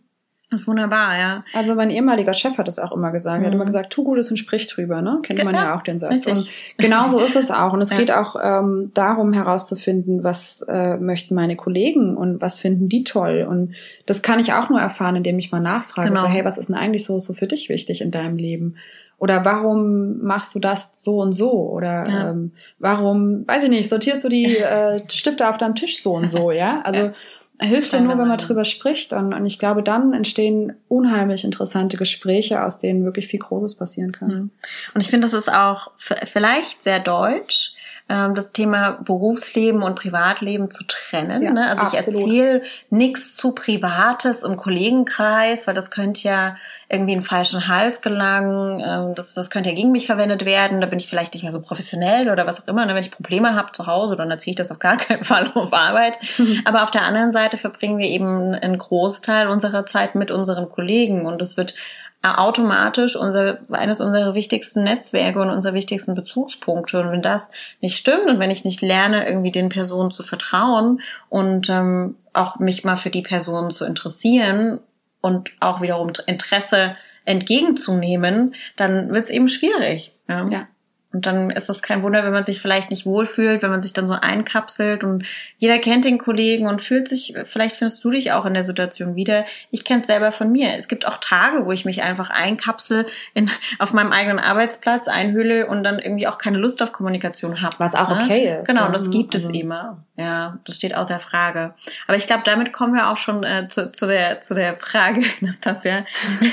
das 0.53 0.63
ist 0.63 0.69
wunderbar, 0.69 1.19
ja. 1.19 1.45
Also 1.55 1.75
mein 1.75 1.89
ehemaliger 1.89 2.35
Chef 2.35 2.59
hat 2.59 2.69
es 2.69 2.79
auch 2.79 2.93
immer 2.93 3.11
gesagt. 3.11 3.41
Er 3.41 3.47
hat 3.47 3.55
immer 3.55 3.65
mhm. 3.65 3.69
gesagt, 3.69 3.91
tu 3.91 4.05
Gutes 4.05 4.31
und 4.31 4.37
sprich 4.37 4.67
drüber, 4.67 5.01
ne? 5.01 5.19
Kennt 5.23 5.39
genau. 5.39 5.51
man 5.51 5.61
ja 5.61 5.75
auch 5.75 5.83
den 5.83 5.99
Satz. 5.99 6.13
Richtig. 6.13 6.35
Und 6.35 6.51
genau 6.77 7.07
so 7.07 7.21
ist 7.21 7.37
es 7.37 7.51
auch. 7.51 7.73
Und 7.73 7.81
es 7.81 7.89
ja. 7.91 7.97
geht 7.97 8.13
auch 8.13 8.37
ähm, 8.41 8.91
darum 8.93 9.33
herauszufinden, 9.33 10.23
was 10.23 10.65
äh, 10.69 10.99
möchten 10.99 11.35
meine 11.35 11.57
Kollegen 11.57 12.19
und 12.19 12.43
was 12.43 12.59
finden 12.59 12.91
die 12.91 13.03
toll. 13.03 13.47
Und 13.49 13.75
das 14.05 14.23
kann 14.23 14.41
ich 14.41 14.53
auch 14.53 14.69
nur 14.69 14.79
erfahren, 14.79 15.17
indem 15.17 15.39
ich 15.39 15.51
mal 15.51 15.61
nachfrage. 15.61 16.11
Genau. 16.11 16.21
So, 16.21 16.29
hey, 16.29 16.45
was 16.45 16.59
ist 16.59 16.69
denn 16.69 16.77
eigentlich 16.77 17.07
so, 17.07 17.19
so 17.19 17.33
für 17.33 17.47
dich 17.47 17.71
wichtig 17.71 18.03
in 18.03 18.11
deinem 18.11 18.37
Leben? 18.37 18.77
Oder 19.17 19.45
warum 19.47 20.19
machst 20.19 20.55
du 20.55 20.59
das 20.59 21.03
so 21.03 21.21
und 21.21 21.33
so? 21.33 21.51
Oder 21.51 22.09
ja. 22.09 22.31
ähm, 22.31 22.53
warum, 22.79 23.47
weiß 23.47 23.65
ich 23.65 23.71
nicht, 23.71 23.89
sortierst 23.89 24.23
du 24.23 24.29
die 24.29 24.57
äh, 24.59 25.01
Stifte 25.11 25.49
auf 25.49 25.57
deinem 25.57 25.77
Tisch 25.77 26.03
so 26.03 26.13
und 26.13 26.31
so, 26.31 26.51
ja? 26.51 26.83
Also 26.83 27.01
ja 27.01 27.13
hilft 27.61 27.93
ja 27.93 28.01
nur, 28.01 28.19
wenn 28.19 28.29
man 28.29 28.39
drüber 28.39 28.65
spricht. 28.65 29.13
Und, 29.13 29.33
und 29.33 29.47
ich 29.47 29.59
glaube, 29.59 29.83
dann 29.83 30.13
entstehen 30.13 30.75
unheimlich 30.89 31.45
interessante 31.45 31.97
Gespräche, 31.97 32.63
aus 32.63 32.81
denen 32.81 33.05
wirklich 33.05 33.29
viel 33.29 33.41
Großes 33.41 33.77
passieren 33.77 34.13
kann. 34.13 34.29
Mhm. 34.29 34.51
Und 34.95 35.01
ich 35.01 35.09
finde, 35.09 35.29
das 35.29 35.35
ist 35.35 35.53
auch 35.53 35.93
vielleicht 35.97 36.83
sehr 36.83 37.01
deutsch, 37.01 37.75
ähm, 38.09 38.35
das 38.35 38.53
Thema 38.53 38.99
Berufsleben 39.05 39.83
und 39.83 39.95
Privatleben 39.95 40.71
zu 40.71 40.85
trennen. 40.87 41.43
Ja, 41.43 41.53
ne? 41.53 41.69
Also 41.69 41.83
absolut. 41.83 42.03
ich 42.03 42.15
erzähle 42.15 42.63
nichts 42.91 43.37
zu 43.37 43.53
Privates 43.53 44.43
im 44.43 44.57
Kollegenkreis, 44.57 45.67
weil 45.67 45.75
das 45.75 45.91
könnte 45.91 46.29
ja 46.29 46.57
irgendwie 46.89 47.13
in 47.13 47.21
den 47.21 47.25
falschen 47.25 47.69
Hals 47.69 48.01
gelangen. 48.01 48.83
Ähm, 48.85 49.15
das, 49.15 49.35
das 49.35 49.51
könnte 49.51 49.71
ja 49.71 49.77
gegen 49.77 49.93
mich 49.93 50.07
verwendet 50.07 50.45
werden. 50.45 50.81
Da 50.81 50.87
bin 50.87 50.99
ich 50.99 51.09
vielleicht 51.09 51.35
nicht 51.35 51.43
mehr 51.43 51.53
so 51.53 51.61
professionell 51.61 52.31
oder 52.31 52.47
was 52.47 52.63
auch 52.63 52.69
immer. 52.69 52.85
Ne? 52.87 52.95
Wenn 52.95 53.03
ich 53.03 53.11
Probleme 53.11 53.55
habe 53.55 53.73
zu 53.73 53.87
Hause, 53.87 54.17
dann 54.17 54.31
erzähle 54.31 54.53
ich 54.53 54.57
das 54.57 54.71
auf 54.71 54.79
gar 54.79 54.97
keinen 54.97 55.25
Fall 55.33 55.51
auf 55.55 55.73
Arbeit. 55.73 56.19
Aber 56.65 56.83
auf 56.83 56.91
der 56.91 57.03
anderen 57.03 57.33
Seite 57.33 57.57
verbringen 57.57 57.99
wir 57.99 58.09
eben 58.09 58.55
einen 58.55 58.79
Großteil 58.79 59.49
unserer 59.49 59.87
Zeit 59.87 60.15
mit 60.15 60.31
unseren 60.31 60.69
Kollegen 60.69 61.27
und 61.27 61.41
es 61.41 61.57
wird 61.57 61.75
automatisch 62.23 63.17
unser, 63.17 63.59
eines 63.71 64.00
unserer 64.00 64.35
wichtigsten 64.35 64.85
Netzwerke 64.85 65.41
und 65.41 65.50
unserer 65.50 65.75
wichtigsten 65.75 66.14
Bezugspunkte. 66.14 67.00
Und 67.00 67.11
wenn 67.11 67.23
das 67.23 67.50
nicht 67.81 67.97
stimmt 67.97 68.29
und 68.29 68.38
wenn 68.38 68.50
ich 68.50 68.64
nicht 68.64 68.81
lerne, 68.81 69.26
irgendwie 69.26 69.50
den 69.50 69.69
Personen 69.69 70.11
zu 70.11 70.23
vertrauen 70.23 71.00
und 71.29 71.69
ähm, 71.69 72.17
auch 72.33 72.59
mich 72.59 72.85
mal 72.85 72.97
für 72.97 73.11
die 73.11 73.23
Personen 73.23 73.71
zu 73.71 73.85
interessieren 73.85 74.79
und 75.21 75.52
auch 75.61 75.81
wiederum 75.81 76.12
Interesse 76.26 76.97
entgegenzunehmen, 77.25 78.55
dann 78.76 79.11
wird 79.11 79.25
es 79.25 79.31
eben 79.31 79.49
schwierig. 79.49 80.17
Ja. 80.29 80.49
ja. 80.49 80.69
Und 81.12 81.26
dann 81.26 81.50
ist 81.50 81.69
es 81.69 81.83
kein 81.83 82.02
Wunder, 82.02 82.25
wenn 82.25 82.33
man 82.33 82.45
sich 82.45 82.61
vielleicht 82.61 82.90
nicht 82.90 83.04
wohlfühlt, 83.04 83.62
wenn 83.62 83.71
man 83.71 83.81
sich 83.81 83.92
dann 83.92 84.07
so 84.07 84.14
einkapselt 84.14 85.04
und 85.04 85.25
jeder 85.59 85.78
kennt 85.78 86.04
den 86.04 86.19
Kollegen 86.19 86.66
und 86.66 86.81
fühlt 86.81 87.09
sich, 87.09 87.35
vielleicht 87.45 87.76
findest 87.76 88.02
du 88.02 88.11
dich 88.11 88.33
auch 88.33 88.47
in 88.47 88.54
der 88.54 88.62
Situation 88.62 89.14
wieder. 89.14 89.45
Ich 89.71 89.85
kenne 89.85 90.00
es 90.00 90.07
selber 90.07 90.33
von 90.33 90.50
mir. 90.50 90.78
Es 90.78 90.88
gibt 90.88 91.07
auch 91.07 91.19
Tage, 91.19 91.66
wo 91.66 91.73
ich 91.73 91.85
mich 91.85 92.02
einfach 92.02 92.31
einkapsel 92.31 93.07
in, 93.35 93.50
auf 93.78 93.92
meinem 93.92 94.12
eigenen 94.12 94.38
Arbeitsplatz, 94.38 95.09
einhülle 95.09 95.66
und 95.66 95.85
dann 95.85 95.99
irgendwie 95.99 96.26
auch 96.26 96.38
keine 96.38 96.59
Lust 96.59 96.83
auf 96.83 96.92
Kommunikation 96.92 97.61
habe. 97.61 97.76
Was 97.78 97.95
auch 97.95 98.09
ne? 98.09 98.23
okay 98.23 98.59
ist. 98.61 98.69
Genau, 98.69 98.90
das 98.90 99.11
gibt 99.11 99.35
also. 99.35 99.50
es 99.50 99.54
immer. 99.54 100.02
Ja, 100.23 100.59
das 100.64 100.76
steht 100.76 100.95
außer 100.95 101.19
Frage. 101.19 101.75
Aber 102.07 102.17
ich 102.17 102.29
glaube, 102.29 102.43
damit 102.45 102.73
kommen 102.73 102.95
wir 102.95 103.11
auch 103.11 103.17
schon 103.17 103.43
äh, 103.43 103.67
zu, 103.69 103.91
zu, 103.91 104.07
der, 104.07 104.41
zu 104.41 104.55
der 104.55 104.76
Frage, 104.76 105.23
Nastasia. 105.41 106.05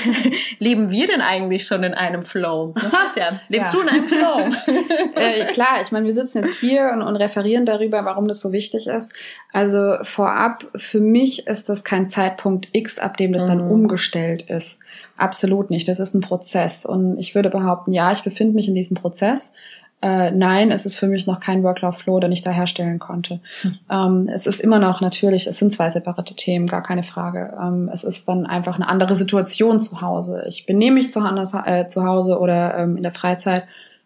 Leben 0.58 0.90
wir 0.90 1.06
denn 1.06 1.20
eigentlich 1.20 1.66
schon 1.66 1.84
in 1.84 1.94
einem 1.94 2.24
Flow? 2.24 2.74
Nastasia, 2.74 3.40
lebst 3.48 3.72
ja. 3.72 3.78
du 3.78 3.86
in 3.86 3.88
einem 3.88 4.08
Flow? 4.08 4.74
äh, 5.14 5.52
klar, 5.52 5.80
ich 5.80 5.92
meine, 5.92 6.04
wir 6.04 6.12
sitzen 6.12 6.44
jetzt 6.44 6.58
hier 6.58 6.90
und, 6.92 7.02
und 7.02 7.14
referieren 7.14 7.64
darüber, 7.64 8.04
warum 8.04 8.26
das 8.26 8.40
so 8.40 8.50
wichtig 8.50 8.88
ist. 8.88 9.14
Also 9.52 9.98
vorab, 10.02 10.66
für 10.74 11.00
mich 11.00 11.46
ist 11.46 11.68
das 11.68 11.84
kein 11.84 12.08
Zeitpunkt 12.08 12.70
X, 12.72 12.98
ab 12.98 13.18
dem 13.18 13.32
das 13.32 13.44
mhm. 13.44 13.48
dann 13.48 13.60
umgestellt 13.60 14.42
ist. 14.50 14.80
Absolut 15.16 15.70
nicht. 15.70 15.86
Das 15.86 16.00
ist 16.00 16.14
ein 16.14 16.22
Prozess. 16.22 16.84
Und 16.84 17.18
ich 17.18 17.36
würde 17.36 17.50
behaupten, 17.50 17.92
ja, 17.92 18.10
ich 18.10 18.22
befinde 18.22 18.54
mich 18.54 18.66
in 18.66 18.74
diesem 18.74 18.96
Prozess. 18.96 19.54
Äh, 20.02 20.30
nein, 20.30 20.70
es 20.70 20.86
ist 20.86 20.96
für 20.96 21.06
mich 21.06 21.26
noch 21.26 21.40
kein 21.40 21.62
Workflow, 21.62 22.20
den 22.20 22.32
ich 22.32 22.42
da 22.42 22.50
herstellen 22.50 22.98
konnte. 22.98 23.40
Hm. 23.62 23.78
Ähm, 23.90 24.30
es 24.32 24.46
ist 24.46 24.60
immer 24.60 24.78
noch 24.78 25.00
natürlich, 25.00 25.46
es 25.46 25.58
sind 25.58 25.72
zwei 25.72 25.90
separate 25.90 26.34
Themen, 26.34 26.66
gar 26.66 26.82
keine 26.82 27.02
Frage. 27.02 27.52
Ähm, 27.60 27.90
es 27.92 28.04
ist 28.04 28.26
dann 28.26 28.46
einfach 28.46 28.76
eine 28.76 28.88
andere 28.88 29.14
Situation 29.14 29.80
zu 29.80 30.00
Hause. 30.00 30.44
Ich 30.48 30.64
benehme 30.64 30.96
mich 30.96 31.12
zu, 31.12 31.20
anders, 31.20 31.52
äh, 31.52 31.88
zu 31.88 32.04
Hause 32.04 32.38
oder 32.38 32.78
ähm, 32.78 32.96
in 32.96 33.02
der 33.02 33.12
Freizeit 33.12 33.64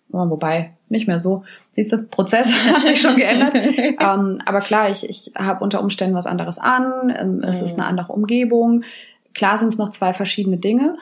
wobei 0.08 0.72
nicht 0.88 1.08
mehr 1.08 1.18
so. 1.18 1.44
Siehst 1.72 1.92
du, 1.92 1.98
Prozess 1.98 2.54
hat 2.66 2.82
sich 2.82 3.00
schon 3.00 3.16
geändert. 3.16 3.54
ähm, 4.00 4.38
aber 4.46 4.60
klar, 4.60 4.90
ich, 4.90 5.08
ich 5.08 5.32
habe 5.36 5.64
unter 5.64 5.80
Umständen 5.80 6.14
was 6.14 6.26
anderes 6.26 6.58
an. 6.58 7.14
Ähm, 7.16 7.42
es 7.42 7.60
mhm. 7.60 7.64
ist 7.64 7.78
eine 7.78 7.86
andere 7.86 8.12
Umgebung. 8.12 8.84
Klar 9.34 9.58
sind 9.58 9.68
es 9.68 9.78
noch 9.78 9.90
zwei 9.90 10.14
verschiedene 10.14 10.58
Dinge. 10.58 10.96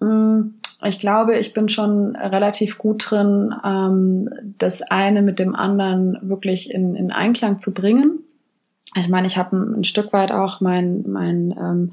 Mm, 0.00 0.54
ich 0.84 1.00
glaube, 1.00 1.36
ich 1.36 1.52
bin 1.52 1.68
schon 1.68 2.14
relativ 2.14 2.78
gut 2.78 3.10
drin, 3.10 3.54
ähm, 3.64 4.30
das 4.58 4.82
eine 4.82 5.22
mit 5.22 5.38
dem 5.38 5.54
anderen 5.54 6.18
wirklich 6.22 6.70
in, 6.70 6.94
in 6.94 7.10
Einklang 7.10 7.58
zu 7.58 7.74
bringen. 7.74 8.20
Ich 8.94 9.08
meine, 9.08 9.26
ich 9.26 9.36
habe 9.36 9.56
ein, 9.56 9.80
ein 9.80 9.84
Stück 9.84 10.12
weit 10.12 10.30
auch 10.30 10.60
mein, 10.60 11.04
mein 11.08 11.50
ähm, 11.58 11.92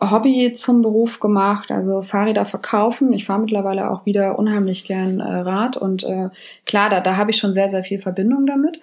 Hobby 0.00 0.54
zum 0.54 0.82
Beruf 0.82 1.20
gemacht, 1.20 1.70
also 1.70 2.02
Fahrräder 2.02 2.44
verkaufen. 2.44 3.12
Ich 3.12 3.26
fahre 3.26 3.40
mittlerweile 3.40 3.90
auch 3.90 4.06
wieder 4.06 4.38
unheimlich 4.38 4.84
gern 4.84 5.20
äh, 5.20 5.40
Rad 5.40 5.76
und 5.76 6.02
äh, 6.04 6.30
klar, 6.64 6.90
da, 6.90 7.00
da 7.00 7.16
habe 7.16 7.30
ich 7.30 7.36
schon 7.36 7.54
sehr, 7.54 7.68
sehr 7.68 7.84
viel 7.84 8.00
Verbindung 8.00 8.46
damit. 8.46 8.80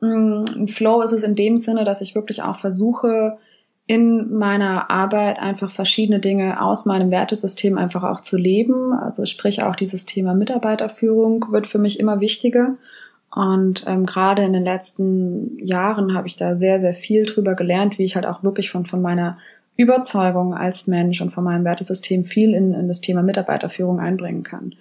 Mm, 0.00 0.66
Flow 0.68 1.02
ist 1.02 1.12
es 1.12 1.24
in 1.24 1.34
dem 1.34 1.58
Sinne, 1.58 1.84
dass 1.84 2.00
ich 2.00 2.14
wirklich 2.14 2.42
auch 2.42 2.60
versuche, 2.60 3.38
in 3.88 4.36
meiner 4.36 4.90
Arbeit 4.90 5.38
einfach 5.40 5.70
verschiedene 5.70 6.20
Dinge 6.20 6.62
aus 6.62 6.84
meinem 6.84 7.10
Wertesystem 7.10 7.78
einfach 7.78 8.04
auch 8.04 8.20
zu 8.20 8.36
leben. 8.36 8.92
Also 8.92 9.24
sprich 9.24 9.62
auch 9.62 9.74
dieses 9.74 10.04
Thema 10.04 10.34
Mitarbeiterführung 10.34 11.46
wird 11.50 11.66
für 11.66 11.78
mich 11.78 11.98
immer 11.98 12.20
wichtiger. 12.20 12.74
Und 13.34 13.84
ähm, 13.86 14.04
gerade 14.04 14.42
in 14.42 14.52
den 14.52 14.62
letzten 14.62 15.58
Jahren 15.64 16.14
habe 16.14 16.28
ich 16.28 16.36
da 16.36 16.54
sehr, 16.54 16.78
sehr 16.78 16.92
viel 16.92 17.24
drüber 17.24 17.54
gelernt, 17.54 17.98
wie 17.98 18.04
ich 18.04 18.14
halt 18.14 18.26
auch 18.26 18.42
wirklich 18.42 18.70
von, 18.70 18.84
von 18.84 19.00
meiner 19.00 19.38
Überzeugung 19.74 20.54
als 20.54 20.86
Mensch 20.86 21.22
und 21.22 21.30
von 21.30 21.44
meinem 21.44 21.64
Wertesystem 21.64 22.26
viel 22.26 22.52
in, 22.52 22.74
in 22.74 22.88
das 22.88 23.00
Thema 23.00 23.22
Mitarbeiterführung 23.22 24.00
einbringen 24.00 24.42
kann. 24.42 24.74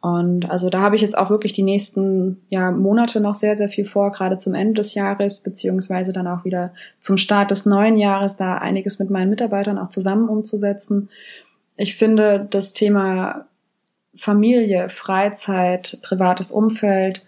Und 0.00 0.50
also 0.50 0.70
da 0.70 0.80
habe 0.80 0.96
ich 0.96 1.02
jetzt 1.02 1.16
auch 1.16 1.28
wirklich 1.28 1.52
die 1.52 1.62
nächsten 1.62 2.40
ja, 2.48 2.70
Monate 2.70 3.20
noch 3.20 3.34
sehr, 3.34 3.54
sehr 3.54 3.68
viel 3.68 3.84
vor, 3.84 4.12
gerade 4.12 4.38
zum 4.38 4.54
Ende 4.54 4.74
des 4.74 4.94
Jahres, 4.94 5.42
beziehungsweise 5.42 6.12
dann 6.12 6.26
auch 6.26 6.44
wieder 6.44 6.72
zum 7.00 7.18
Start 7.18 7.50
des 7.50 7.66
neuen 7.66 7.98
Jahres, 7.98 8.36
da 8.36 8.56
einiges 8.56 8.98
mit 8.98 9.10
meinen 9.10 9.28
Mitarbeitern 9.28 9.78
auch 9.78 9.90
zusammen 9.90 10.28
umzusetzen. 10.28 11.10
Ich 11.76 11.96
finde 11.96 12.46
das 12.48 12.72
Thema 12.72 13.46
Familie, 14.16 14.88
Freizeit, 14.88 15.98
privates 16.02 16.50
Umfeld 16.50 17.22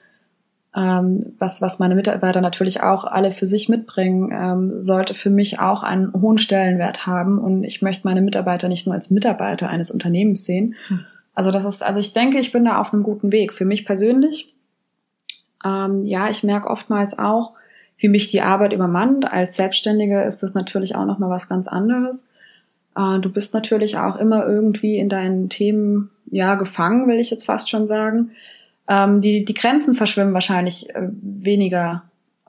ähm, 0.75 1.35
was, 1.39 1.61
was 1.61 1.79
meine 1.79 1.95
Mitarbeiter 1.95 2.41
natürlich 2.41 2.83
auch 2.83 3.05
alle 3.05 3.33
für 3.33 3.45
sich 3.45 3.69
mitbringen, 3.69 4.31
ähm, 4.33 4.81
sollte 4.81 5.15
für 5.15 5.29
mich 5.29 5.61
auch 5.61 5.83
einen 5.83 6.13
hohen 6.15 6.39
Stellenwert 6.39 7.07
haben. 7.07 7.39
Und 7.39 7.65
ich 7.65 7.83
möchte 7.83 8.07
meine 8.07 8.23
Mitarbeiter 8.23 8.69
nicht 8.69 8.87
nur 8.87 8.95
als 8.95 9.11
Mitarbeiter 9.11 9.69
eines 9.69 9.91
Unternehmens 9.91 10.47
sehen. 10.47 10.75
Hm. 10.89 11.01
Also 11.35 11.51
das 11.51 11.65
ist, 11.65 11.83
also 11.83 11.99
ich 11.99 12.13
denke, 12.13 12.39
ich 12.39 12.53
bin 12.53 12.65
da 12.65 12.79
auf 12.79 12.93
einem 12.93 13.03
guten 13.03 13.33
Weg. 13.33 13.53
Für 13.53 13.65
mich 13.65 13.87
persönlich, 13.87 14.55
ähm, 15.65 16.05
ja, 16.05 16.29
ich 16.29 16.43
merke 16.43 16.69
oftmals 16.69 17.19
auch, 17.19 17.53
wie 17.99 18.09
mich 18.09 18.29
die 18.29 18.43
Arbeit 18.43 18.73
übermannt. 18.73 19.31
Als 19.31 19.57
Selbstständige 19.57 20.23
ist 20.23 20.43
das 20.43 20.55
natürlich 20.55 20.97
auch 20.97 21.07
nochmal 21.07 21.31
was 21.31 21.49
ganz 21.49 21.69
anderes. 21.69 22.29
Äh, 22.97 23.21
du 23.21 23.31
bist 23.31 23.55
natürlich 23.55 23.97
auch 23.99 24.17
immer 24.17 24.47
irgendwie 24.47 24.99
in 24.99 25.09
deinen 25.09 25.49
Themen, 25.49 26.11
ja, 26.31 26.57
gefangen, 26.57 27.09
will 27.09 27.21
ich 27.21 27.31
jetzt 27.31 27.47
fast 27.47 27.71
schon 27.71 27.87
sagen. 27.87 28.33
Ähm, 28.89 29.21
die, 29.21 29.45
die 29.45 29.55
Grenzen 29.55 29.95
verschwimmen 29.95 30.35
wahrscheinlich 30.35 30.91
äh, 30.95 31.09
weniger, 31.11 32.03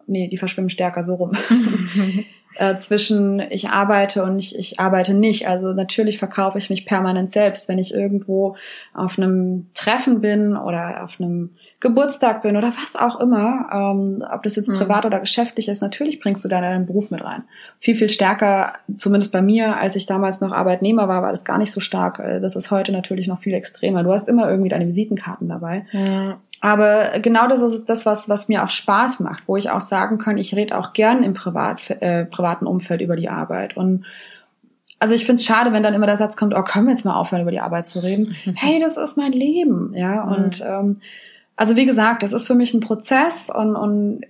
nee, 0.07 0.27
die 0.27 0.37
verschwimmen 0.37 0.69
stärker 0.69 1.03
so 1.03 1.15
rum. 1.15 1.31
äh, 2.55 2.77
zwischen 2.77 3.39
ich 3.39 3.69
arbeite 3.69 4.23
und 4.23 4.39
ich, 4.39 4.57
ich 4.57 4.79
arbeite 4.79 5.13
nicht. 5.13 5.47
Also 5.47 5.73
natürlich 5.73 6.17
verkaufe 6.17 6.57
ich 6.57 6.69
mich 6.69 6.85
permanent 6.85 7.31
selbst, 7.31 7.67
wenn 7.67 7.79
ich 7.79 7.93
irgendwo 7.93 8.55
auf 8.93 9.17
einem 9.17 9.67
Treffen 9.73 10.21
bin 10.21 10.55
oder 10.55 11.03
auf 11.03 11.19
einem 11.19 11.51
Geburtstag 11.79 12.43
bin 12.43 12.55
oder 12.55 12.69
was 12.69 12.95
auch 12.95 13.19
immer, 13.19 13.69
ähm, 13.73 14.23
ob 14.31 14.43
das 14.43 14.55
jetzt 14.55 14.69
mhm. 14.69 14.77
privat 14.77 15.05
oder 15.05 15.19
geschäftlich 15.19 15.67
ist, 15.67 15.81
natürlich 15.81 16.21
bringst 16.21 16.45
du 16.45 16.47
da 16.47 16.61
deinen 16.61 16.85
Beruf 16.85 17.11
mit 17.11 17.23
rein. 17.23 17.43
Viel, 17.81 17.95
viel 17.95 18.09
stärker, 18.09 18.73
zumindest 18.95 19.33
bei 19.33 19.41
mir, 19.41 19.75
als 19.75 19.97
ich 19.97 20.05
damals 20.05 20.39
noch 20.39 20.53
Arbeitnehmer 20.53 21.09
war, 21.09 21.21
war 21.21 21.31
das 21.31 21.43
gar 21.43 21.57
nicht 21.57 21.73
so 21.73 21.81
stark. 21.81 22.19
Äh, 22.19 22.39
das 22.39 22.55
ist 22.55 22.71
heute 22.71 22.91
natürlich 22.93 23.27
noch 23.27 23.41
viel 23.41 23.53
extremer. 23.53 24.03
Du 24.03 24.13
hast 24.13 24.29
immer 24.29 24.49
irgendwie 24.49 24.69
deine 24.69 24.87
Visitenkarten 24.87 25.49
dabei. 25.49 25.85
Ja. 25.91 26.37
Aber 26.63 27.19
genau 27.19 27.49
das 27.49 27.59
ist 27.59 27.89
das, 27.89 28.05
was, 28.05 28.29
was 28.29 28.47
mir 28.47 28.63
auch 28.63 28.69
Spaß 28.69 29.19
macht, 29.19 29.43
wo 29.47 29.57
ich 29.57 29.69
auch 29.69 29.81
sagen 29.81 30.17
kann, 30.17 30.37
ich 30.37 30.55
rede 30.55 30.77
auch 30.77 30.93
gern 30.93 31.21
im 31.21 31.33
Privat, 31.33 31.89
äh, 31.89 32.23
privaten 32.25 32.67
Umfeld 32.67 33.01
über 33.01 33.17
die 33.17 33.27
Arbeit. 33.27 33.75
Und 33.75 34.05
also 34.97 35.13
ich 35.13 35.25
finde 35.25 35.41
es 35.41 35.45
schade, 35.45 35.73
wenn 35.73 35.83
dann 35.83 35.93
immer 35.93 36.05
der 36.05 36.15
Satz 36.15 36.37
kommt, 36.37 36.53
oh, 36.55 36.63
können 36.63 36.85
wir 36.85 36.93
jetzt 36.93 37.03
mal 37.03 37.15
aufhören, 37.15 37.41
über 37.41 37.51
die 37.51 37.59
Arbeit 37.59 37.89
zu 37.89 38.01
reden. 38.01 38.37
hey, 38.55 38.79
das 38.79 38.95
ist 38.95 39.17
mein 39.17 39.33
Leben, 39.33 39.93
ja. 39.93 40.23
Und 40.23 40.61
mhm. 40.61 40.65
ähm, 40.65 41.01
also 41.57 41.75
wie 41.75 41.85
gesagt, 41.85 42.23
das 42.23 42.31
ist 42.31 42.47
für 42.47 42.55
mich 42.55 42.73
ein 42.73 42.79
Prozess 42.79 43.49
und, 43.53 43.75
und 43.75 44.21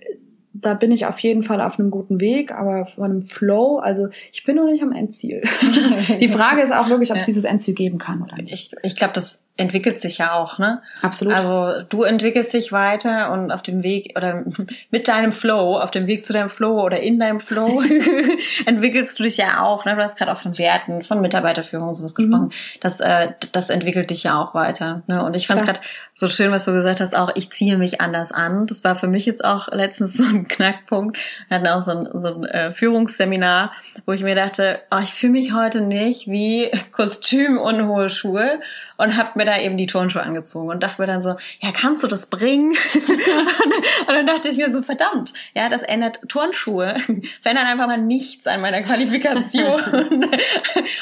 da 0.54 0.74
bin 0.74 0.90
ich 0.90 1.06
auf 1.06 1.20
jeden 1.20 1.44
Fall 1.44 1.60
auf 1.60 1.78
einem 1.78 1.92
guten 1.92 2.18
Weg, 2.18 2.50
aber 2.50 2.86
von 2.86 3.04
einem 3.04 3.22
Flow, 3.22 3.78
also 3.78 4.08
ich 4.32 4.42
bin 4.42 4.56
noch 4.56 4.66
nicht 4.66 4.82
am 4.82 4.90
Endziel. 4.90 5.44
Die 6.18 6.28
Frage 6.28 6.62
ist 6.62 6.74
auch 6.74 6.88
wirklich, 6.88 7.12
ob 7.12 7.18
es 7.18 7.26
dieses 7.26 7.44
Endziel 7.44 7.74
geben 7.74 7.98
kann 7.98 8.22
oder 8.22 8.42
nicht. 8.42 8.72
Ich, 8.72 8.74
ich 8.82 8.96
glaube, 8.96 9.12
das 9.14 9.43
entwickelt 9.56 10.00
sich 10.00 10.18
ja 10.18 10.32
auch, 10.32 10.58
ne? 10.58 10.82
Absolut. 11.02 11.32
Also 11.32 11.84
du 11.88 12.02
entwickelst 12.02 12.52
dich 12.52 12.72
weiter 12.72 13.30
und 13.32 13.52
auf 13.52 13.62
dem 13.62 13.82
Weg 13.84 14.14
oder 14.16 14.44
mit 14.90 15.06
deinem 15.06 15.32
Flow, 15.32 15.78
auf 15.78 15.92
dem 15.92 16.06
Weg 16.08 16.26
zu 16.26 16.32
deinem 16.32 16.50
Flow 16.50 16.82
oder 16.82 17.00
in 17.00 17.20
deinem 17.20 17.38
Flow 17.38 17.82
entwickelst 18.66 19.18
du 19.18 19.22
dich 19.22 19.36
ja 19.36 19.62
auch, 19.62 19.84
ne? 19.84 19.94
Du 19.94 20.02
hast 20.02 20.18
gerade 20.18 20.32
auch 20.32 20.38
von 20.38 20.58
Werten, 20.58 21.04
von 21.04 21.20
Mitarbeiterführung 21.20 21.88
und 21.88 21.94
sowas 21.94 22.14
gesprochen. 22.14 22.46
Mhm. 22.46 22.78
Das, 22.80 23.00
äh, 23.00 23.32
das 23.52 23.70
entwickelt 23.70 24.10
dich 24.10 24.24
ja 24.24 24.42
auch 24.42 24.54
weiter. 24.54 25.02
Ne? 25.06 25.24
Und 25.24 25.36
ich 25.36 25.46
fand 25.46 25.60
es 25.60 25.66
gerade 25.66 25.80
so 26.14 26.28
schön, 26.28 26.50
was 26.50 26.64
du 26.64 26.72
gesagt 26.72 27.00
hast, 27.00 27.14
auch 27.14 27.30
ich 27.34 27.50
ziehe 27.50 27.76
mich 27.76 28.00
anders 28.00 28.32
an. 28.32 28.66
Das 28.66 28.84
war 28.84 28.96
für 28.96 29.08
mich 29.08 29.26
jetzt 29.26 29.44
auch 29.44 29.68
letztens 29.68 30.14
so 30.16 30.24
ein 30.24 30.48
Knackpunkt. 30.48 31.18
Wir 31.48 31.56
hatten 31.56 31.68
auch 31.68 31.82
so 31.82 31.92
ein, 31.92 32.08
so 32.20 32.34
ein 32.34 32.44
äh, 32.44 32.72
Führungsseminar, 32.72 33.72
wo 34.06 34.12
ich 34.12 34.22
mir 34.22 34.34
dachte, 34.34 34.80
oh, 34.90 34.98
ich 35.02 35.12
fühle 35.12 35.32
mich 35.32 35.52
heute 35.52 35.80
nicht 35.80 36.28
wie 36.28 36.70
Kostüm 36.92 37.58
und 37.58 37.86
hohe 37.86 38.08
Schuhe 38.08 38.60
und 38.96 39.16
habe 39.16 39.30
mir 39.36 39.43
mir 39.44 39.50
da 39.50 39.58
eben 39.58 39.76
die 39.76 39.86
Turnschuhe 39.86 40.22
angezogen 40.22 40.68
und 40.68 40.82
dachte 40.82 41.00
mir 41.00 41.06
dann 41.06 41.22
so, 41.22 41.36
ja, 41.60 41.72
kannst 41.72 42.02
du 42.02 42.06
das 42.06 42.26
bringen? 42.26 42.76
und 42.94 44.08
dann 44.08 44.26
dachte 44.26 44.48
ich 44.48 44.56
mir 44.56 44.70
so, 44.72 44.82
verdammt, 44.82 45.32
ja, 45.54 45.68
das 45.68 45.82
ändert 45.82 46.20
Turnschuhe, 46.28 46.96
verändern 47.42 47.66
einfach 47.66 47.86
mal 47.86 47.98
nichts 47.98 48.46
an 48.46 48.60
meiner 48.60 48.82
Qualifikation 48.82 49.82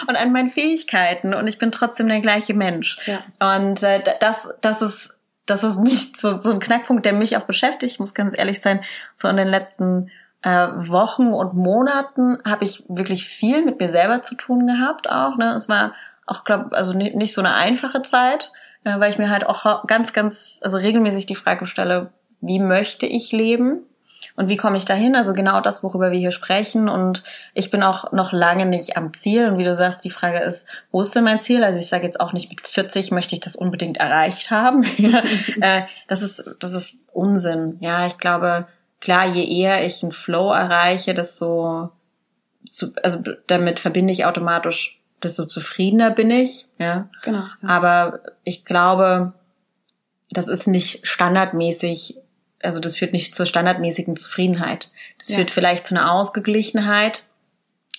und 0.09 0.17
an 0.17 0.33
meinen 0.33 0.51
Fähigkeiten 0.51 1.35
und 1.35 1.47
ich 1.47 1.59
bin 1.59 1.73
trotzdem 1.73 2.09
der 2.09 2.21
gleiche 2.21 2.55
Mensch. 2.55 2.99
Ja. 3.07 3.57
Und 3.57 3.83
äh, 3.83 4.03
das, 4.21 4.49
das 4.61 4.83
ist 4.83 5.11
das 5.45 5.65
ist 5.65 5.81
mich 5.81 6.13
so, 6.17 6.39
so 6.39 6.53
ein 6.53 6.61
Knackpunkt, 6.61 7.05
der 7.05 7.13
mich 7.13 7.37
auch 7.37 7.43
beschäftigt. 7.43 7.93
Ich 7.93 7.99
muss 7.99 8.15
ganz 8.15 8.39
ehrlich 8.39 8.61
sein, 8.61 8.81
so 9.17 9.27
in 9.27 9.37
den 9.37 9.49
letzten 9.49 10.09
äh, 10.43 10.69
Wochen 10.89 11.33
und 11.33 11.55
Monaten 11.55 12.39
habe 12.45 12.65
ich 12.65 12.85
wirklich 12.89 13.27
viel 13.27 13.65
mit 13.65 13.81
mir 13.81 13.89
selber 13.89 14.23
zu 14.23 14.37
tun 14.37 14.69
gehabt 14.69 15.11
auch. 15.11 15.37
Ne? 15.37 15.53
Es 15.55 15.69
war 15.69 15.95
auch, 16.33 16.45
glaube 16.45 16.77
also 16.77 16.93
nicht, 16.93 17.15
nicht 17.15 17.33
so 17.33 17.41
eine 17.41 17.55
einfache 17.55 18.03
Zeit, 18.03 18.53
äh, 18.85 18.99
weil 18.99 19.11
ich 19.11 19.19
mir 19.19 19.31
halt 19.31 19.47
auch 19.47 19.87
ganz, 19.87 20.13
ganz, 20.13 20.53
also 20.61 20.79
regelmäßig 20.79 21.27
die 21.27 21.37
Frage 21.37 21.67
stelle, 21.67 22.11
wie 22.41 22.59
möchte 22.59 23.07
ich 23.07 23.33
leben? 23.33 23.83
Und 24.35 24.49
wie 24.49 24.57
komme 24.57 24.77
ich 24.77 24.85
dahin? 24.85 25.15
Also 25.15 25.35
genau 25.35 25.61
das, 25.61 25.83
worüber 25.83 26.11
wir 26.11 26.19
hier 26.19 26.33
sprechen. 26.33 26.89
Und 26.89 27.23
ich 27.55 27.71
bin 27.71 27.83
auch 27.83 28.13
noch 28.13 28.33
lange 28.33 28.67
nicht 28.67 28.97
am 28.97 29.13
Ziel. 29.13 29.47
Und 29.49 29.59
wie 29.59 29.65
du 29.65 29.75
sagst, 29.75 30.05
die 30.05 30.11
Frage 30.11 30.39
ist, 30.39 30.67
wo 30.91 31.03
ist 31.03 31.15
denn 31.15 31.25
mein 31.25 31.41
Ziel? 31.41 31.63
Also 31.65 31.79
ich 31.79 31.89
sage 31.89 32.05
jetzt 32.05 32.21
auch 32.21 32.33
nicht, 32.33 32.49
mit 32.49 32.61
40 32.61 33.11
möchte 33.11 33.35
ich 33.35 33.41
das 33.41 33.57
unbedingt 33.57 33.99
erreicht 33.99 34.51
haben. 34.51 34.85
Äh, 35.61 35.83
das 36.09 36.23
ist, 36.23 36.43
das 36.61 36.73
ist 36.73 36.97
Unsinn. 37.13 37.77
Ja, 37.81 38.07
ich 38.07 38.19
glaube, 38.19 38.67
klar, 39.01 39.27
je 39.27 39.45
eher 39.45 39.85
ich 39.85 40.03
einen 40.03 40.13
Flow 40.13 40.53
erreiche, 40.53 41.15
desto, 41.15 41.91
also 43.03 43.23
damit 43.47 43.79
verbinde 43.79 44.13
ich 44.13 44.25
automatisch, 44.25 45.01
desto 45.25 45.47
zufriedener 45.47 46.11
bin 46.11 46.31
ich. 46.31 46.67
Ja. 46.79 47.09
Genau. 47.23 47.45
Ja. 47.63 47.69
Aber 47.69 48.21
ich 48.45 48.65
glaube, 48.65 49.33
das 50.31 50.49
ist 50.49 50.67
nicht 50.67 51.07
standardmäßig, 51.07 52.17
also 52.63 52.81
das 52.81 52.97
führt 52.97 53.13
nicht 53.13 53.35
zur 53.35 53.47
standardmäßigen 53.47 54.17
Zufriedenheit. 54.17 54.91
Das 55.19 55.29
ja. 55.29 55.37
führt 55.37 55.51
vielleicht 55.51 55.87
zu 55.87 55.95
einer 55.95 56.13
Ausgeglichenheit 56.13 57.25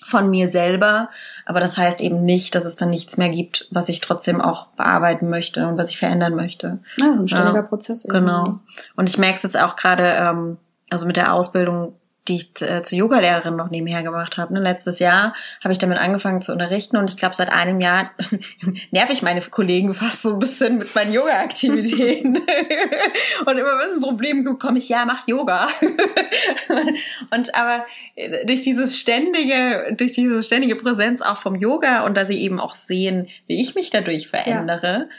von 0.05 0.29
mir 0.29 0.47
selber, 0.47 1.09
aber 1.45 1.59
das 1.59 1.77
heißt 1.77 2.01
eben 2.01 2.25
nicht, 2.25 2.55
dass 2.55 2.65
es 2.65 2.75
dann 2.75 2.89
nichts 2.89 3.17
mehr 3.17 3.29
gibt, 3.29 3.67
was 3.71 3.89
ich 3.89 4.01
trotzdem 4.01 4.41
auch 4.41 4.67
bearbeiten 4.67 5.29
möchte 5.29 5.67
und 5.67 5.77
was 5.77 5.89
ich 5.89 5.97
verändern 5.97 6.35
möchte. 6.35 6.79
Ja, 6.97 7.13
ein 7.13 7.27
ständiger 7.27 7.55
ja, 7.55 7.61
Prozess. 7.61 8.05
Irgendwie. 8.05 8.19
Genau. 8.19 8.59
Und 8.95 9.09
ich 9.09 9.17
merke 9.17 9.37
es 9.37 9.43
jetzt 9.43 9.57
auch 9.57 9.75
gerade, 9.75 10.03
ähm, 10.03 10.57
also 10.89 11.05
mit 11.05 11.15
der 11.15 11.33
Ausbildung, 11.33 11.95
die 12.27 12.35
ich 12.35 12.61
äh, 12.61 12.83
zur 12.83 12.97
Yogalehrerin 12.97 13.55
noch 13.55 13.69
nebenher 13.69 14.01
gemacht 14.01 14.37
habe. 14.37 14.53
Ne? 14.53 14.61
Letztes 14.61 14.99
Jahr 14.99 15.33
habe 15.61 15.73
ich 15.73 15.77
damit 15.77 15.97
angefangen 15.97 16.41
zu 16.41 16.53
unterrichten 16.53 16.95
und 16.97 17.09
ich 17.09 17.17
glaube, 17.17 17.35
seit 17.35 17.51
einem 17.51 17.81
Jahr 17.81 18.11
nerv 18.91 19.09
ich 19.09 19.21
meine 19.21 19.41
Kollegen 19.41 19.93
fast 19.93 20.21
so 20.21 20.33
ein 20.33 20.39
bisschen 20.39 20.77
mit 20.77 20.95
meinen 20.95 21.13
Yoga-Aktivitäten. 21.13 22.37
und 23.45 23.57
immer 23.57 23.77
wenn 23.79 23.89
es 23.89 23.97
ein 23.97 24.01
Problem 24.01 24.45
gibt, 24.45 24.59
komme 24.59 24.77
ich, 24.77 24.87
ja, 24.87 25.05
mach 25.05 25.27
Yoga. 25.27 25.67
und 27.31 27.55
aber 27.55 27.85
äh, 28.15 28.45
durch 28.45 28.61
dieses 28.61 28.97
ständige, 28.97 29.93
durch 29.97 30.13
diese 30.13 30.41
ständige 30.43 30.75
Präsenz 30.75 31.21
auch 31.21 31.37
vom 31.37 31.55
Yoga 31.55 32.05
und 32.05 32.15
da 32.15 32.25
sie 32.25 32.39
eben 32.39 32.59
auch 32.59 32.75
sehen, 32.75 33.27
wie 33.47 33.61
ich 33.61 33.75
mich 33.75 33.89
dadurch 33.89 34.29
verändere, 34.29 35.07
ja 35.09 35.15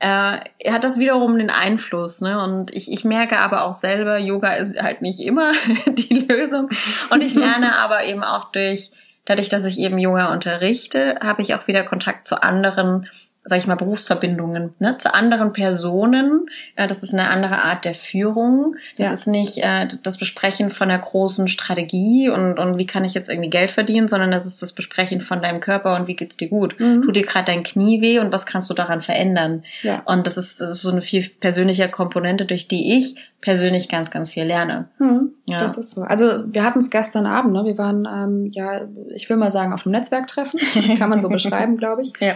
äh, 0.00 0.38
hat 0.70 0.84
das 0.84 0.98
wiederum 0.98 1.38
den 1.38 1.50
Einfluss. 1.50 2.20
Ne? 2.20 2.40
Und 2.42 2.74
ich, 2.74 2.90
ich 2.92 3.04
merke 3.04 3.38
aber 3.38 3.64
auch 3.64 3.72
selber, 3.72 4.18
Yoga 4.18 4.52
ist 4.52 4.80
halt 4.80 5.02
nicht 5.02 5.20
immer 5.20 5.52
die 5.86 6.26
Lösung. 6.28 6.70
Und 7.10 7.22
ich 7.22 7.34
lerne 7.34 7.76
aber 7.78 8.04
eben 8.04 8.22
auch 8.22 8.52
durch, 8.52 8.90
dadurch, 9.24 9.48
dass 9.48 9.64
ich 9.64 9.78
eben 9.78 9.98
Yoga 9.98 10.32
unterrichte, 10.32 11.18
habe 11.22 11.42
ich 11.42 11.54
auch 11.54 11.66
wieder 11.66 11.84
Kontakt 11.84 12.28
zu 12.28 12.42
anderen 12.42 13.08
sag 13.48 13.58
ich 13.58 13.66
mal, 13.66 13.76
Berufsverbindungen 13.76 14.74
ne, 14.78 14.98
zu 14.98 15.12
anderen 15.14 15.52
Personen. 15.52 16.46
Äh, 16.76 16.86
das 16.86 17.02
ist 17.02 17.14
eine 17.14 17.28
andere 17.28 17.62
Art 17.62 17.84
der 17.84 17.94
Führung. 17.94 18.76
Das 18.96 19.06
ja. 19.06 19.12
ist 19.12 19.26
nicht 19.26 19.58
äh, 19.58 19.88
das 20.02 20.18
Besprechen 20.18 20.70
von 20.70 20.90
einer 20.90 21.00
großen 21.00 21.48
Strategie 21.48 22.28
und, 22.28 22.58
und 22.58 22.78
wie 22.78 22.86
kann 22.86 23.04
ich 23.04 23.14
jetzt 23.14 23.28
irgendwie 23.28 23.50
Geld 23.50 23.70
verdienen, 23.70 24.08
sondern 24.08 24.30
das 24.30 24.46
ist 24.46 24.62
das 24.62 24.72
Besprechen 24.72 25.20
von 25.20 25.40
deinem 25.42 25.60
Körper 25.60 25.96
und 25.96 26.06
wie 26.06 26.16
geht's 26.16 26.36
dir 26.36 26.48
gut. 26.48 26.78
Mhm. 26.78 27.02
Tut 27.02 27.16
dir 27.16 27.24
gerade 27.24 27.46
dein 27.46 27.62
Knie 27.62 28.00
weh 28.00 28.18
und 28.18 28.32
was 28.32 28.46
kannst 28.46 28.68
du 28.70 28.74
daran 28.74 29.02
verändern? 29.02 29.64
Ja. 29.82 30.02
Und 30.04 30.26
das 30.26 30.36
ist, 30.36 30.60
das 30.60 30.70
ist 30.70 30.82
so 30.82 30.90
eine 30.90 31.02
viel 31.02 31.26
persönliche 31.40 31.88
Komponente, 31.88 32.44
durch 32.44 32.68
die 32.68 32.98
ich 32.98 33.16
persönlich 33.40 33.88
ganz, 33.88 34.10
ganz 34.10 34.30
viel 34.30 34.44
lerne. 34.44 34.88
Mhm. 34.98 35.32
Ja. 35.48 35.60
Das 35.60 35.78
ist 35.78 35.92
so. 35.92 36.02
Also 36.02 36.44
wir 36.46 36.64
hatten 36.64 36.80
es 36.80 36.90
gestern 36.90 37.26
Abend, 37.26 37.52
ne? 37.52 37.64
Wir 37.64 37.78
waren 37.78 38.06
ähm, 38.06 38.48
ja, 38.52 38.82
ich 39.14 39.28
will 39.28 39.36
mal 39.36 39.50
sagen, 39.50 39.72
auf 39.72 39.86
einem 39.86 39.92
Netzwerktreffen. 39.92 40.58
kann 40.98 41.08
man 41.08 41.20
so 41.20 41.28
beschreiben, 41.28 41.76
glaube 41.76 42.02
ich. 42.02 42.12
Ja. 42.20 42.34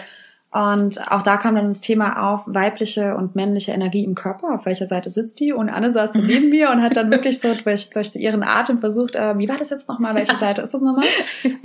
Und 0.53 1.11
auch 1.11 1.23
da 1.23 1.39
kam 1.39 1.55
dann 1.55 1.69
das 1.69 1.81
Thema 1.81 2.31
auf, 2.31 2.43
weibliche 2.45 3.17
und 3.17 3.35
männliche 3.35 3.73
Energie 3.73 4.05
im 4.05 4.15
Körper, 4.15 4.55
auf 4.55 4.67
welcher 4.67 4.85
Seite 4.85 5.09
sitzt 5.09 5.41
die? 5.41 5.55
Und 5.55 5.71
Anne 5.71 5.91
saß 5.91 6.13
neben 6.15 6.51
mir 6.51 6.71
und 6.71 6.83
hat 6.83 6.95
dann 6.95 7.11
wirklich 7.11 7.41
so 7.41 7.49
durch, 7.55 7.89
durch 7.89 8.15
ihren 8.17 8.43
Atem 8.43 8.79
versucht, 8.79 9.17
äh, 9.17 9.39
wie 9.39 9.49
war 9.49 9.57
das 9.57 9.71
jetzt 9.71 9.89
nochmal, 9.89 10.15
welche 10.15 10.37
Seite 10.37 10.61
ist 10.61 10.75
das 10.75 10.83
nochmal? 10.83 11.07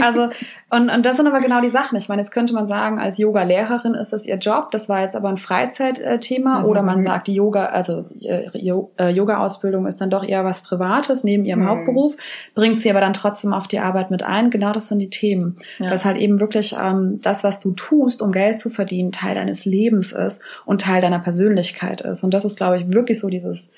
Also, 0.02 0.30
und, 0.70 0.90
und 0.90 1.06
das 1.06 1.18
sind 1.18 1.28
aber 1.28 1.42
genau 1.42 1.60
die 1.60 1.70
Sachen. 1.70 1.98
Ich 1.98 2.08
meine, 2.08 2.22
jetzt 2.22 2.32
könnte 2.32 2.54
man 2.54 2.68
sagen, 2.68 2.98
als 2.98 3.18
Yoga-Lehrerin 3.18 3.94
ist 3.94 4.14
das 4.14 4.26
ihr 4.26 4.38
Job, 4.38 4.72
das 4.72 4.88
war 4.88 5.02
jetzt 5.02 5.18
aber 5.18 5.28
ein 5.28 5.38
Freizeitthema, 5.38 6.60
mhm. 6.60 6.66
oder 6.66 6.82
man 6.82 7.04
sagt, 7.04 7.28
die 7.28 7.34
Yoga, 7.34 7.66
also 7.66 8.06
äh, 8.22 8.58
Yoga-Ausbildung 8.58 9.86
ist 9.86 10.00
dann 10.00 10.10
doch 10.10 10.24
eher 10.24 10.46
was 10.46 10.64
Privates 10.64 11.26
neben 11.26 11.44
ihrem 11.44 11.64
mhm. 11.64 11.68
Hauptberuf, 11.68 12.16
bringt 12.56 12.80
sie 12.80 12.90
aber 12.90 13.02
dann 13.02 13.14
trotzdem 13.14 13.54
auf 13.54 13.68
die 13.68 13.80
Arbeit 13.80 14.12
mit 14.12 14.24
ein. 14.24 14.50
Genau 14.50 14.72
das 14.72 14.88
sind 14.88 15.00
die 15.00 15.10
Themen. 15.10 15.58
Ja. 15.80 15.90
Das 15.90 16.06
halt 16.06 16.18
eben 16.18 16.40
wirklich 16.40 16.76
ähm, 16.82 17.20
das, 17.22 17.44
was 17.44 17.60
du 17.60 17.72
tust, 17.72 18.22
um 18.22 18.32
Geld 18.32 18.62
zu 18.62 18.70
verdienen, 18.78 19.12
Teil 19.12 19.36
deines 19.36 19.66
Lebens 19.66 20.14
ist 20.14 20.42
und 20.66 20.82
Teil 20.82 21.02
deiner 21.02 21.20
Persönlichkeit 21.20 22.00
ist. 22.00 22.24
Und 22.24 22.34
das 22.34 22.46
ist, 22.46 22.56
glaube 22.56 22.80
ich, 22.80 22.94
wirklich 22.94 23.20
so 23.20 23.28
dieses, 23.28 23.74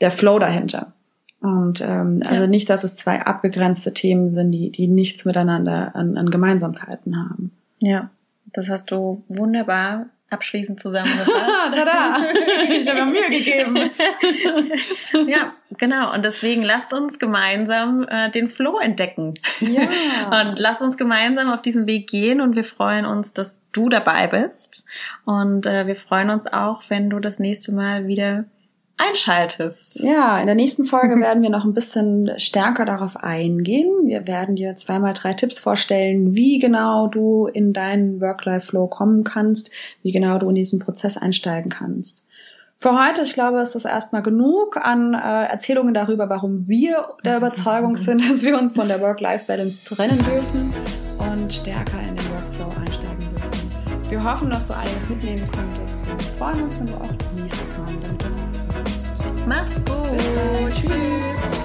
der 0.00 0.10
Flow 0.10 0.38
dahinter. 0.38 0.94
Und 1.42 1.82
ähm, 1.82 2.22
ja. 2.24 2.30
also 2.30 2.46
nicht, 2.46 2.70
dass 2.70 2.84
es 2.84 2.96
zwei 2.96 3.20
abgegrenzte 3.20 3.92
Themen 3.92 4.30
sind, 4.30 4.50
die, 4.52 4.70
die 4.70 4.86
nichts 4.88 5.26
miteinander 5.26 5.94
an, 5.94 6.16
an 6.16 6.30
Gemeinsamkeiten 6.30 7.18
haben. 7.18 7.50
Ja, 7.80 8.08
das 8.54 8.70
hast 8.70 8.90
du 8.90 9.22
wunderbar 9.28 10.06
abschließend 10.34 10.80
zusammengefasst. 10.80 11.28
Tada! 11.72 12.16
Ich 12.68 12.88
habe 12.88 13.06
mir 13.06 13.12
Mühe 13.12 13.30
gegeben. 13.30 13.90
ja, 15.26 15.54
genau. 15.78 16.12
Und 16.12 16.24
deswegen 16.24 16.62
lasst 16.62 16.92
uns 16.92 17.18
gemeinsam 17.18 18.06
äh, 18.08 18.30
den 18.30 18.48
Flow 18.48 18.78
entdecken. 18.78 19.34
Ja. 19.60 19.88
Und 20.42 20.58
lasst 20.58 20.82
uns 20.82 20.96
gemeinsam 20.96 21.50
auf 21.50 21.62
diesen 21.62 21.86
Weg 21.86 22.08
gehen 22.08 22.40
und 22.40 22.56
wir 22.56 22.64
freuen 22.64 23.06
uns, 23.06 23.32
dass 23.32 23.60
du 23.72 23.88
dabei 23.88 24.26
bist. 24.26 24.84
Und 25.24 25.66
äh, 25.66 25.86
wir 25.86 25.96
freuen 25.96 26.30
uns 26.30 26.46
auch, 26.46 26.82
wenn 26.88 27.10
du 27.10 27.20
das 27.20 27.38
nächste 27.38 27.72
Mal 27.72 28.06
wieder 28.06 28.44
einschaltest. 28.96 30.02
Ja, 30.02 30.38
in 30.38 30.46
der 30.46 30.54
nächsten 30.54 30.84
Folge 30.84 31.16
werden 31.20 31.42
wir 31.42 31.50
noch 31.50 31.64
ein 31.64 31.74
bisschen 31.74 32.30
stärker 32.38 32.84
darauf 32.84 33.16
eingehen. 33.16 34.06
Wir 34.06 34.26
werden 34.26 34.56
dir 34.56 34.76
zweimal 34.76 35.14
drei 35.14 35.34
Tipps 35.34 35.58
vorstellen, 35.58 36.34
wie 36.34 36.58
genau 36.58 37.08
du 37.08 37.46
in 37.46 37.72
deinen 37.72 38.20
Work-Life-Flow 38.20 38.86
kommen 38.86 39.24
kannst, 39.24 39.70
wie 40.02 40.12
genau 40.12 40.38
du 40.38 40.48
in 40.48 40.54
diesen 40.54 40.78
Prozess 40.78 41.16
einsteigen 41.16 41.70
kannst. 41.70 42.26
Für 42.78 43.02
heute, 43.02 43.22
ich 43.22 43.32
glaube, 43.32 43.60
ist 43.60 43.74
das 43.74 43.86
erstmal 43.86 44.22
genug 44.22 44.76
an 44.76 45.14
äh, 45.14 45.44
Erzählungen 45.46 45.94
darüber, 45.94 46.28
warum 46.28 46.68
wir 46.68 47.14
der 47.24 47.38
Überzeugung 47.38 47.96
sind, 47.96 48.20
dass 48.30 48.42
wir 48.42 48.58
uns 48.58 48.74
von 48.74 48.88
der 48.88 49.00
Work-Life-Balance 49.00 49.94
trennen 49.94 50.18
dürfen 50.18 50.74
und 51.18 51.52
stärker 51.52 51.98
in 52.00 52.14
den 52.14 52.30
Workflow 52.30 52.80
einsteigen 52.80 53.18
dürfen. 53.18 54.10
Wir 54.10 54.22
hoffen, 54.22 54.50
dass 54.50 54.66
du 54.66 54.76
einiges 54.76 55.08
mitnehmen 55.08 55.48
konntest 55.50 56.10
und 56.10 56.22
freuen 56.38 56.62
uns, 56.64 56.78
wenn 56.78 56.86
du 56.86 56.94
auch 56.94 57.40
nächstes 57.40 57.73
Mach's 59.46 59.74
gut. 59.84 60.74
Tschüss. 60.74 61.63